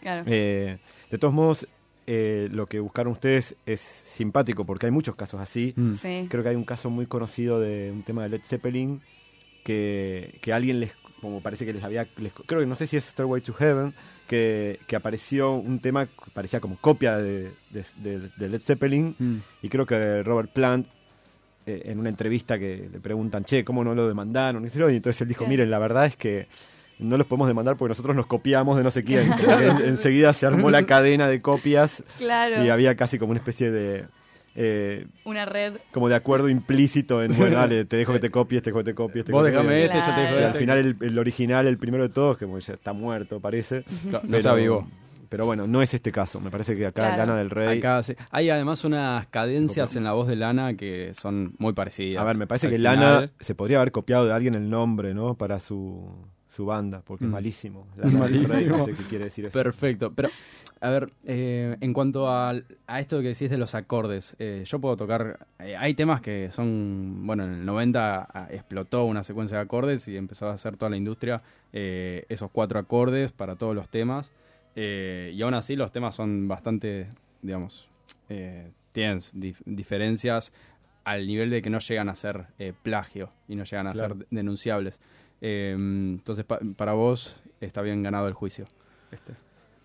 Claro. 0.00 0.24
Eh, 0.26 0.78
de 1.10 1.18
todos 1.18 1.34
modos, 1.34 1.68
eh, 2.06 2.48
lo 2.52 2.66
que 2.66 2.80
buscaron 2.80 3.12
ustedes 3.12 3.56
es 3.66 3.80
simpático 3.80 4.64
porque 4.64 4.86
hay 4.86 4.92
muchos 4.92 5.16
casos 5.16 5.40
así. 5.40 5.74
Mm. 5.76 5.94
sí. 5.94 6.26
Creo 6.30 6.42
que 6.42 6.50
hay 6.50 6.56
un 6.56 6.64
caso 6.64 6.90
muy 6.90 7.06
conocido 7.06 7.60
de 7.60 7.90
un 7.92 8.02
tema 8.02 8.22
de 8.22 8.30
Led 8.30 8.42
Zeppelin 8.44 9.00
que, 9.64 10.38
que 10.42 10.52
alguien 10.52 10.80
les, 10.80 10.92
como 11.20 11.40
parece 11.40 11.64
que 11.66 11.72
les 11.72 11.82
había, 11.84 12.06
les- 12.18 12.32
creo 12.46 12.60
que 12.60 12.66
no 12.66 12.76
sé 12.76 12.86
si 12.86 12.96
es 12.96 13.04
Stairway 13.04 13.40
to 13.42 13.52
Heaven, 13.54 13.92
que, 14.28 14.78
que 14.86 14.96
apareció 14.96 15.52
un 15.54 15.80
tema 15.80 16.06
que 16.06 16.30
parecía 16.32 16.60
como 16.60 16.76
copia 16.76 17.16
de, 17.16 17.50
de- 17.70 17.84
de- 17.96 18.28
de 18.36 18.48
Led 18.48 18.60
Zeppelin 18.60 19.14
Mm. 19.18 19.36
y 19.62 19.68
creo 19.68 19.86
que 19.86 20.22
Robert 20.22 20.50
Plant 20.52 20.86
eh, 21.66 21.82
en 21.86 21.98
una 22.00 22.08
entrevista 22.08 22.58
que 22.58 22.88
le 22.90 23.00
preguntan, 23.00 23.44
che, 23.44 23.64
¿cómo 23.64 23.84
no 23.84 23.94
lo 23.94 24.08
demandaron? 24.08 24.64
Y 24.64 24.68
entonces 24.96 25.20
él 25.20 25.28
dijo, 25.28 25.46
miren, 25.46 25.70
la 25.70 25.78
verdad 25.78 26.06
es 26.06 26.16
que 26.16 26.48
no 26.98 27.16
los 27.18 27.26
podemos 27.26 27.48
demandar 27.48 27.76
porque 27.76 27.90
nosotros 27.90 28.14
nos 28.16 28.26
copiamos 28.26 28.76
de 28.78 28.82
no 28.82 28.90
sé 28.90 29.04
quién. 29.04 29.30
En- 29.48 29.84
enseguida 29.86 30.32
se 30.32 30.46
armó 30.46 30.70
la 30.70 30.86
cadena 30.86 31.28
de 31.28 31.42
copias 31.42 32.02
Claro. 32.18 32.64
y 32.64 32.68
había 32.70 32.94
casi 32.96 33.18
como 33.18 33.32
una 33.32 33.40
especie 33.40 33.70
de... 33.70 34.04
eh, 34.54 35.06
Una 35.24 35.44
red. 35.46 35.74
como 35.92 36.08
de 36.08 36.14
acuerdo 36.14 36.48
implícito 36.48 37.22
en, 37.22 37.36
bueno, 37.36 37.56
dale, 37.56 37.84
te 37.84 37.96
dejo 37.96 38.12
que 38.12 38.18
te 38.20 38.30
copies, 38.30 38.62
te 38.62 38.70
dejo 38.70 38.78
que 38.80 38.84
te 38.84 38.94
copies. 38.94 39.24
te 39.24 39.32
Vos 39.32 39.44
dejo 39.44 39.56
déjame 39.58 39.84
este, 39.84 39.98
yo 39.98 40.04
te 40.04 40.10
Claro. 40.12 40.30
Y 40.30 40.34
dejo 40.36 40.46
al 40.48 40.54
final 40.54 40.78
el, 40.78 40.96
el 41.00 41.18
original, 41.18 41.66
el 41.66 41.78
primero 41.78 42.02
de 42.02 42.12
todos, 42.12 42.36
que 42.38 42.44
bueno, 42.44 42.60
ya 42.60 42.74
está 42.74 42.92
muerto, 42.92 43.40
parece. 43.40 43.84
Claro, 44.08 44.24
no 44.28 44.40
se 44.40 44.48
avivó. 44.48 44.88
Pero 45.28 45.46
bueno, 45.46 45.68
no 45.68 45.80
es 45.80 45.94
este 45.94 46.10
caso. 46.10 46.40
Me 46.40 46.50
parece 46.50 46.74
que 46.76 46.84
acá 46.86 47.02
Claro. 47.02 47.18
Lana 47.18 47.36
del 47.36 47.50
Rey... 47.50 47.78
Acá 47.78 48.02
sí. 48.02 48.14
Hay 48.32 48.50
además 48.50 48.84
unas 48.84 49.28
cadencias 49.28 49.94
en 49.94 50.02
la 50.02 50.12
voz 50.12 50.26
de 50.26 50.34
Lana 50.34 50.74
que 50.74 51.12
son 51.14 51.54
muy 51.58 51.72
parecidas. 51.72 52.20
A 52.20 52.24
ver, 52.24 52.36
me 52.36 52.48
parece 52.48 52.68
que 52.68 52.74
final- 52.76 52.98
Lana 52.98 53.30
se 53.38 53.54
podría 53.54 53.76
haber 53.80 53.92
copiado 53.92 54.26
de 54.26 54.32
alguien 54.32 54.56
el 54.56 54.68
nombre, 54.68 55.14
¿no? 55.14 55.36
Para 55.36 55.60
su, 55.60 56.04
su 56.50 56.66
banda, 56.66 57.00
porque 57.04 57.24
es 57.24 57.28
Mm. 57.30 57.32
malísimo. 57.32 57.86
Rey, 57.96 58.10
Malísimo. 58.12 58.78
no 58.78 58.84
sé 58.84 58.92
qué 58.94 59.02
quiere 59.04 59.24
decir 59.24 59.46
eso. 59.46 59.52
Perfecto. 59.58 60.12
Pero, 60.12 60.28
a 60.80 60.90
ver, 60.90 61.12
eh, 61.24 61.76
en 61.80 61.92
cuanto 61.92 62.28
a, 62.28 62.52
a 62.86 63.00
esto 63.00 63.20
que 63.20 63.28
decís 63.28 63.48
de 63.50 63.56
los 63.58 63.74
acordes, 63.74 64.34
eh, 64.38 64.64
yo 64.66 64.80
puedo 64.80 64.96
tocar. 64.96 65.46
eh, 65.60 65.76
hay 65.76 65.94
temas 65.94 66.20
que 66.20 66.50
son. 66.52 67.26
Bueno, 67.26 67.44
en 67.44 67.52
el 67.52 67.64
90 67.66 68.26
ah, 68.32 68.48
explotó 68.50 69.04
una 69.04 69.22
secuencia 69.22 69.58
de 69.58 69.62
acordes 69.62 70.08
y 70.08 70.16
empezó 70.16 70.48
a 70.48 70.54
hacer 70.54 70.76
toda 70.76 70.90
la 70.90 70.96
industria 70.96 71.42
eh, 71.72 72.24
esos 72.28 72.50
cuatro 72.50 72.78
acordes 72.78 73.32
para 73.32 73.56
todos 73.56 73.74
los 73.74 73.88
temas. 73.88 74.32
eh, 74.76 75.32
y 75.34 75.42
aún 75.42 75.54
así, 75.54 75.76
los 75.76 75.92
temas 75.92 76.14
son 76.14 76.48
bastante, 76.48 77.06
digamos, 77.42 77.88
eh, 78.28 78.70
tienen 78.92 79.18
dif- 79.18 79.62
diferencias 79.66 80.52
al 81.04 81.26
nivel 81.26 81.50
de 81.50 81.60
que 81.62 81.70
no 81.70 81.78
llegan 81.80 82.08
a 82.08 82.14
ser 82.14 82.46
plagio 82.82 83.30
y 83.48 83.56
no 83.56 83.64
llegan 83.64 83.86
a 83.86 83.92
Claro. 83.92 84.16
ser 84.16 84.26
denunciables. 84.30 85.00
Eh, 85.40 85.72
entonces, 85.74 86.44
pa- 86.44 86.60
para 86.76 86.92
vos 86.92 87.40
está 87.60 87.82
bien 87.82 88.02
ganado 88.02 88.28
el 88.28 88.34
juicio. 88.34 88.66
Este. 89.10 89.32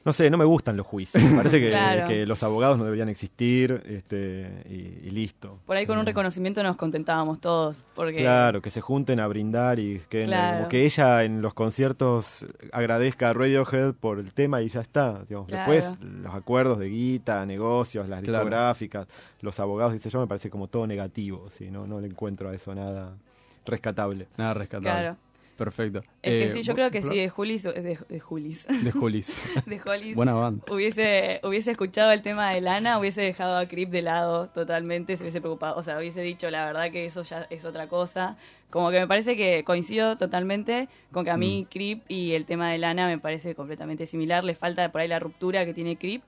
No 0.04 0.14
sé, 0.14 0.30
no 0.30 0.38
me 0.38 0.46
gustan 0.46 0.78
los 0.78 0.86
juicios. 0.86 1.24
Me 1.24 1.36
parece 1.36 1.60
que, 1.60 1.70
Claro. 1.72 2.08
que 2.08 2.28
los 2.28 2.44
abogados 2.44 2.78
no 2.78 2.84
deberían 2.84 3.10
existir 3.10 3.82
este, 3.88 4.62
y, 4.70 5.08
y 5.08 5.10
listo. 5.10 5.58
Por 5.66 5.76
ahí 5.76 5.88
con 5.88 5.98
un 5.98 6.04
Eh, 6.04 6.06
reconocimiento 6.12 6.62
nos 6.62 6.76
contentábamos 6.76 7.42
todos. 7.42 7.76
Porque 7.96 8.18
Claro, 8.18 8.62
que 8.62 8.70
se 8.70 8.82
junten 8.82 9.20
a 9.20 9.26
brindar 9.26 9.80
y 9.80 10.00
que 10.08 10.26
Claro. 10.26 10.58
como 10.58 10.70
que 10.70 10.86
ella 10.86 11.24
en 11.24 11.42
los 11.42 11.56
conciertos 11.56 12.46
agradezca 12.72 13.32
a 13.32 13.34
Radiohead 13.34 13.96
por 13.96 14.20
el 14.20 14.32
tema 14.32 14.62
y 14.62 14.70
ya 14.70 14.82
está. 14.82 15.24
digamos. 15.28 15.48
Claro. 15.48 15.72
Después 15.72 16.00
los 16.04 16.36
acuerdos 16.36 16.78
de 16.78 16.88
guita, 16.90 17.44
negocios, 17.48 18.08
las 18.08 18.22
Claro. 18.22 18.44
discográficas, 18.46 19.08
los 19.42 19.60
abogados, 19.60 19.94
dice 19.94 20.12
yo, 20.12 20.20
me 20.20 20.28
parece 20.28 20.52
como 20.52 20.68
todo 20.68 20.86
negativo. 20.86 21.48
¿sí? 21.50 21.72
no, 21.72 21.88
no 21.88 22.00
le 22.00 22.06
encuentro 22.06 22.50
a 22.50 22.54
eso 22.54 22.76
nada 22.76 23.16
rescatable. 23.66 24.28
Nada 24.38 24.54
rescatable. 24.54 24.92
Claro. 25.02 25.18
Perfecto. 25.58 26.00
Es 26.00 26.06
que 26.22 26.44
Eh, 26.46 26.50
sí, 26.52 26.62
yo 26.64 26.74
¿vos, 26.74 26.76
creo 26.76 26.92
que 26.92 27.02
Flor? 27.02 27.14
sí, 27.14 27.20
de 27.20 27.30
Julis, 27.30 27.64
de, 27.64 28.00
de 28.10 28.20
Julis, 28.20 28.66
De 28.84 28.92
Julis. 28.92 29.42
de 29.66 29.80
Julis, 29.80 30.16
Buena 30.16 30.34
banda. 30.34 30.64
hubiese, 30.70 31.40
hubiese 31.44 31.72
escuchado 31.72 32.12
el 32.12 32.22
tema 32.22 32.52
de 32.52 32.60
Lana, 32.62 33.00
hubiese 33.00 33.22
dejado 33.22 33.58
a 33.58 33.66
Crip 33.68 33.90
de 33.90 34.02
lado 34.02 34.48
totalmente, 34.50 35.16
se 35.16 35.24
hubiese 35.24 35.40
preocupado, 35.40 35.78
o 35.78 35.84
sea, 35.84 35.98
hubiese 35.98 36.22
dicho 36.22 36.50
la 36.52 36.66
verdad 36.66 36.92
que 36.92 37.06
eso 37.06 37.22
ya 37.24 37.48
es 37.50 37.64
otra 37.64 37.88
cosa. 37.88 38.36
Como 38.70 38.92
que 38.92 39.00
me 39.00 39.08
parece 39.08 39.38
que 39.38 39.64
coincido 39.64 40.18
totalmente 40.18 40.90
con 41.14 41.24
que 41.24 41.32
a 41.32 41.38
mí 41.38 41.66
Crip 41.72 42.04
y 42.10 42.34
el 42.34 42.46
tema 42.46 42.70
de 42.72 42.78
Lana 42.78 43.08
me 43.08 43.18
parece 43.18 43.56
completamente 43.56 44.06
similar, 44.08 44.44
le 44.44 44.56
falta 44.56 44.92
por 44.92 45.00
ahí 45.02 45.08
la 45.08 45.20
ruptura 45.20 45.66
que 45.66 45.74
tiene 45.74 45.96
Crip. 45.96 46.24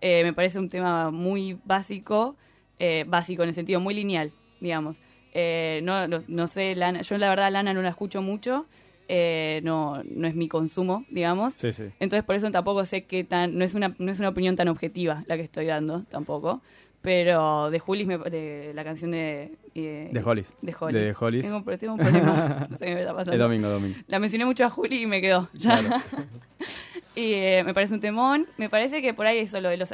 Eh, 0.00 0.24
me 0.24 0.32
parece 0.32 0.58
un 0.58 0.68
tema 0.68 1.12
muy 1.12 1.56
básico, 1.64 2.34
eh, 2.80 3.04
básico 3.06 3.44
en 3.44 3.50
el 3.50 3.54
sentido 3.54 3.78
muy 3.78 3.94
lineal, 3.94 4.32
digamos. 4.60 4.96
Eh, 5.32 5.80
no, 5.82 6.06
no, 6.08 6.46
sé, 6.46 6.74
Lana, 6.76 7.00
yo 7.02 7.16
la 7.18 7.28
verdad 7.30 7.50
Lana 7.50 7.72
no 7.74 7.80
la 7.82 7.88
escucho 7.88 8.20
mucho, 8.22 8.66
eh, 9.08 9.60
no, 9.64 10.02
no 10.04 10.26
es 10.28 10.34
mi 10.34 10.48
consumo, 10.48 11.04
digamos. 11.10 11.54
Sí, 11.54 11.72
sí. 11.72 11.84
Entonces 12.00 12.24
por 12.24 12.34
eso 12.36 12.50
tampoco 12.50 12.84
sé 12.84 13.04
qué 13.04 13.24
tan, 13.24 13.56
no 13.56 13.64
es 13.64 13.74
una, 13.74 13.94
no 13.98 14.12
es 14.12 14.18
una 14.18 14.28
opinión 14.28 14.56
tan 14.56 14.68
objetiva 14.68 15.24
la 15.26 15.36
que 15.36 15.42
estoy 15.42 15.66
dando 15.66 16.02
tampoco. 16.10 16.60
Pero 17.00 17.68
de 17.70 17.80
Julis, 17.80 18.06
me- 18.06 18.16
de 18.16 18.70
la 18.76 18.84
canción 18.84 19.10
de... 19.10 19.50
eh, 19.74 20.08
De 20.12 20.22
Hollis. 20.22 20.54
De 20.62 20.72
Hollis. 20.78 21.00
De 21.00 21.16
Hollis. 21.18 21.42
Tengo, 21.42 21.56
un- 21.56 21.64
tengo 21.78 21.94
un 21.94 21.98
problema, 21.98 22.66
no 22.70 22.78
sé 22.78 22.84
qué 22.86 22.94
me 22.94 23.00
está 23.00 23.12
pasando. 23.12 23.32
Es 23.32 23.38
domingo, 23.40 23.68
domingo. 23.68 23.98
La 24.06 24.20
mencioné 24.20 24.44
mucho 24.44 24.64
a 24.64 24.70
Juli 24.70 25.02
y 25.02 25.06
me 25.06 25.20
quedó. 25.20 25.48
Ya. 25.52 25.80
y 27.16 27.32
eh, 27.32 27.62
me 27.66 27.74
parece 27.74 27.94
un 27.94 28.00
temón. 28.00 28.46
Me 28.56 28.68
parece 28.68 29.02
que 29.02 29.14
por 29.14 29.26
ahí 29.26 29.38
es 29.38 29.50
solo 29.50 29.68
de 29.68 29.78
los... 29.78 29.90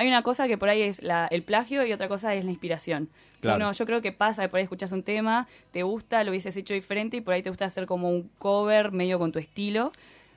hay 0.00 0.08
una 0.08 0.22
cosa 0.22 0.48
que 0.48 0.56
por 0.56 0.70
ahí 0.70 0.80
es 0.80 1.02
la, 1.02 1.26
el 1.26 1.42
plagio 1.42 1.84
y 1.84 1.92
otra 1.92 2.08
cosa 2.08 2.34
es 2.34 2.42
la 2.42 2.50
inspiración. 2.50 3.10
Claro. 3.42 3.56
Uno, 3.58 3.72
yo 3.74 3.84
creo 3.84 4.00
que 4.00 4.12
pasa, 4.12 4.48
por 4.48 4.56
ahí 4.56 4.62
escuchas 4.62 4.92
un 4.92 5.02
tema, 5.02 5.46
te 5.72 5.82
gusta, 5.82 6.24
lo 6.24 6.30
hubieses 6.30 6.56
hecho 6.56 6.72
diferente 6.72 7.18
y 7.18 7.20
por 7.20 7.34
ahí 7.34 7.42
te 7.42 7.50
gusta 7.50 7.66
hacer 7.66 7.84
como 7.84 8.08
un 8.08 8.30
cover 8.38 8.92
medio 8.92 9.18
con 9.18 9.30
tu 9.30 9.38
estilo. 9.38 9.92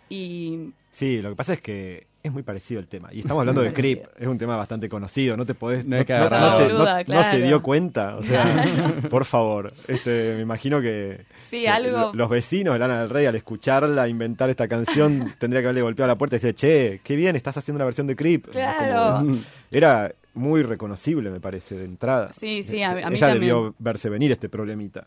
Y 0.10 0.73
Sí, 0.91 1.21
lo 1.21 1.30
que 1.30 1.36
pasa 1.38 1.54
es 1.54 1.62
que 1.62 2.08
es 2.23 2.31
muy 2.31 2.41
parecido 2.41 2.79
el 2.79 2.88
tema. 2.88 3.09
Y 3.12 3.19
estamos 3.19 3.41
hablando 3.41 3.62
de. 3.62 3.73
Creep, 3.73 4.05
es 4.17 4.27
un 4.27 4.38
tema 4.38 4.55
bastante 4.57 4.88
conocido, 4.89 5.36
no 5.38 5.45
te 5.45 5.53
podés... 5.53 5.86
No 5.86 5.97
no, 5.97 6.01
agarrar 6.01 6.41
no 6.41 6.57
se, 6.57 6.67
no- 6.69 6.79
no 6.97 7.03
claro. 7.03 7.31
se 7.38 7.43
dio 7.45 7.62
cuenta, 7.62 8.15
o 8.15 8.23
sea, 8.23 8.65
por 9.09 9.25
favor. 9.25 9.73
Este, 9.88 10.33
me 10.36 10.41
imagino 10.41 10.81
que 10.81 11.25
Sí, 11.49 11.67
algo- 11.67 11.91
lo- 11.91 12.13
los 12.13 12.29
vecinos 12.29 12.73
de 12.73 12.79
Lana 12.79 13.01
del 13.01 13.09
Rey 13.09 13.25
al 13.25 13.36
escucharla, 13.36 14.07
inventar 14.07 14.49
esta 14.49 14.67
canción, 14.67 15.33
tendría 15.38 15.62
que 15.62 15.67
haberle 15.67 15.81
golpeado 15.81 16.05
a 16.12 16.13
la 16.13 16.17
puerta 16.17 16.38
y 16.38 16.39
decir, 16.39 16.55
che, 16.55 17.01
qué 17.03 17.15
bien, 17.15 17.36
estás 17.36 17.57
haciendo 17.57 17.79
la 17.79 17.86
versión 17.86 18.07
de 18.07 18.15
Creep. 18.15 18.49
Claro. 18.51 19.17
Como- 19.19 19.38
era 19.69 20.13
muy 20.36 20.63
reconocible, 20.63 21.29
me 21.29 21.39
parece, 21.39 21.75
de 21.75 21.86
entrada. 21.86 22.31
Sí, 22.39 22.63
sí, 22.63 22.81
a- 22.81 22.91
a 22.91 22.95
mí 22.95 23.01
Ella 23.17 23.27
también. 23.27 23.33
debió 23.41 23.75
verse 23.79 24.09
venir 24.09 24.31
este 24.31 24.49
problemita. 24.49 25.05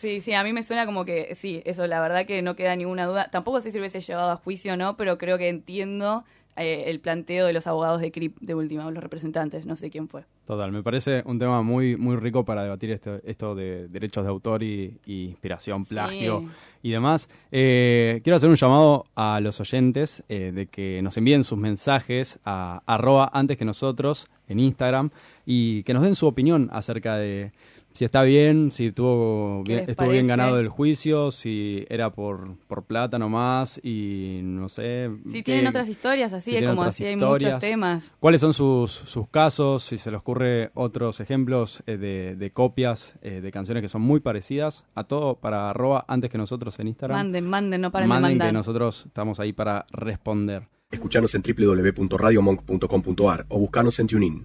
Sí, 0.00 0.20
sí, 0.20 0.32
a 0.34 0.44
mí 0.44 0.52
me 0.52 0.62
suena 0.62 0.86
como 0.86 1.04
que 1.04 1.34
sí, 1.34 1.62
eso 1.64 1.84
la 1.88 2.00
verdad 2.00 2.26
que 2.26 2.42
no 2.42 2.54
queda 2.54 2.76
ninguna 2.76 3.06
duda. 3.06 3.28
Tampoco 3.32 3.60
sé 3.60 3.72
si 3.72 3.78
hubiese 3.80 3.98
llevado 3.98 4.30
a 4.30 4.36
juicio 4.36 4.74
o 4.74 4.76
no, 4.76 4.96
pero 4.96 5.18
creo 5.18 5.38
que 5.38 5.48
entiendo 5.48 6.24
eh, 6.60 6.84
el 6.90 7.00
planteo 7.00 7.46
de 7.46 7.52
los 7.52 7.66
abogados 7.66 8.00
de 8.00 8.10
CRIP 8.10 8.38
de 8.40 8.54
última, 8.54 8.86
o 8.86 8.90
los 8.90 9.02
representantes, 9.02 9.66
no 9.66 9.76
sé 9.76 9.90
quién 9.90 10.08
fue. 10.08 10.24
Total, 10.46 10.72
me 10.72 10.82
parece 10.82 11.22
un 11.26 11.38
tema 11.38 11.62
muy 11.62 11.96
muy 11.96 12.16
rico 12.16 12.44
para 12.44 12.62
debatir 12.62 12.90
esto, 12.90 13.20
esto 13.24 13.54
de 13.54 13.88
derechos 13.88 14.24
de 14.24 14.30
autor 14.30 14.62
y, 14.62 14.98
y 15.06 15.24
inspiración, 15.24 15.84
plagio 15.84 16.40
Sí. 16.40 16.48
y 16.84 16.90
demás. 16.90 17.28
Eh, 17.52 18.20
quiero 18.24 18.36
hacer 18.36 18.48
un 18.48 18.56
llamado 18.56 19.04
a 19.14 19.40
los 19.40 19.60
oyentes 19.60 20.22
eh, 20.28 20.52
de 20.54 20.66
que 20.66 21.00
nos 21.02 21.16
envíen 21.16 21.44
sus 21.44 21.58
mensajes 21.58 22.38
a 22.44 22.82
arroba 22.86 23.30
antes 23.32 23.56
que 23.56 23.64
nosotros 23.64 24.26
en 24.48 24.60
Instagram 24.60 25.10
y 25.44 25.82
que 25.82 25.92
nos 25.94 26.02
den 26.02 26.14
su 26.14 26.26
opinión 26.26 26.68
acerca 26.72 27.16
de 27.16 27.52
si 27.98 28.04
está 28.04 28.22
bien, 28.22 28.70
si 28.70 28.86
estuvo 28.86 29.64
¿Qué 29.64 29.72
bien, 29.72 29.80
les 29.86 29.88
estuvo 29.88 30.10
bien 30.10 30.28
ganado 30.28 30.60
el 30.60 30.68
juicio, 30.68 31.32
si 31.32 31.84
era 31.90 32.10
por, 32.12 32.56
por 32.68 32.84
plata 32.84 33.18
nomás 33.18 33.80
y 33.82 34.38
no 34.44 34.68
sé. 34.68 35.10
Si 35.26 35.32
qué- 35.38 35.42
tienen 35.42 35.66
otras 35.66 35.88
historias 35.88 36.30
si 36.30 36.36
así, 36.36 36.64
como 36.64 36.84
así 36.84 37.04
hay 37.06 37.16
muchos 37.16 37.58
temas. 37.58 38.04
¿Cuáles 38.20 38.40
son 38.40 38.54
sus, 38.54 38.92
sus 38.92 39.28
casos? 39.28 39.82
Si 39.82 39.98
se 39.98 40.12
les 40.12 40.20
ocurre 40.20 40.70
otros 40.74 41.18
ejemplos 41.18 41.82
eh, 41.88 41.96
de, 41.96 42.36
de 42.36 42.52
copias 42.52 43.16
eh, 43.20 43.40
de 43.40 43.50
canciones 43.50 43.82
que 43.82 43.88
son 43.88 44.02
muy 44.02 44.20
parecidas, 44.20 44.84
a 44.94 45.02
todo 45.02 45.34
para 45.40 45.68
arroba 45.70 46.04
antes 46.06 46.30
que 46.30 46.38
nosotros 46.38 46.78
en 46.78 46.86
Instagram. 46.86 47.18
Manden, 47.18 47.46
manden, 47.46 47.80
no 47.80 47.90
paren 47.90 48.08
Manden 48.08 48.28
de 48.28 48.34
que 48.34 48.38
mandar. 48.38 48.54
nosotros 48.54 49.06
estamos 49.06 49.40
ahí 49.40 49.52
para 49.52 49.86
responder. 49.90 50.68
Escuchanos 50.92 51.34
en 51.34 51.42
www.radiomonk.com.ar 51.42 53.46
o 53.48 53.58
buscanos 53.58 53.98
en 53.98 54.06
TuneIn. 54.06 54.44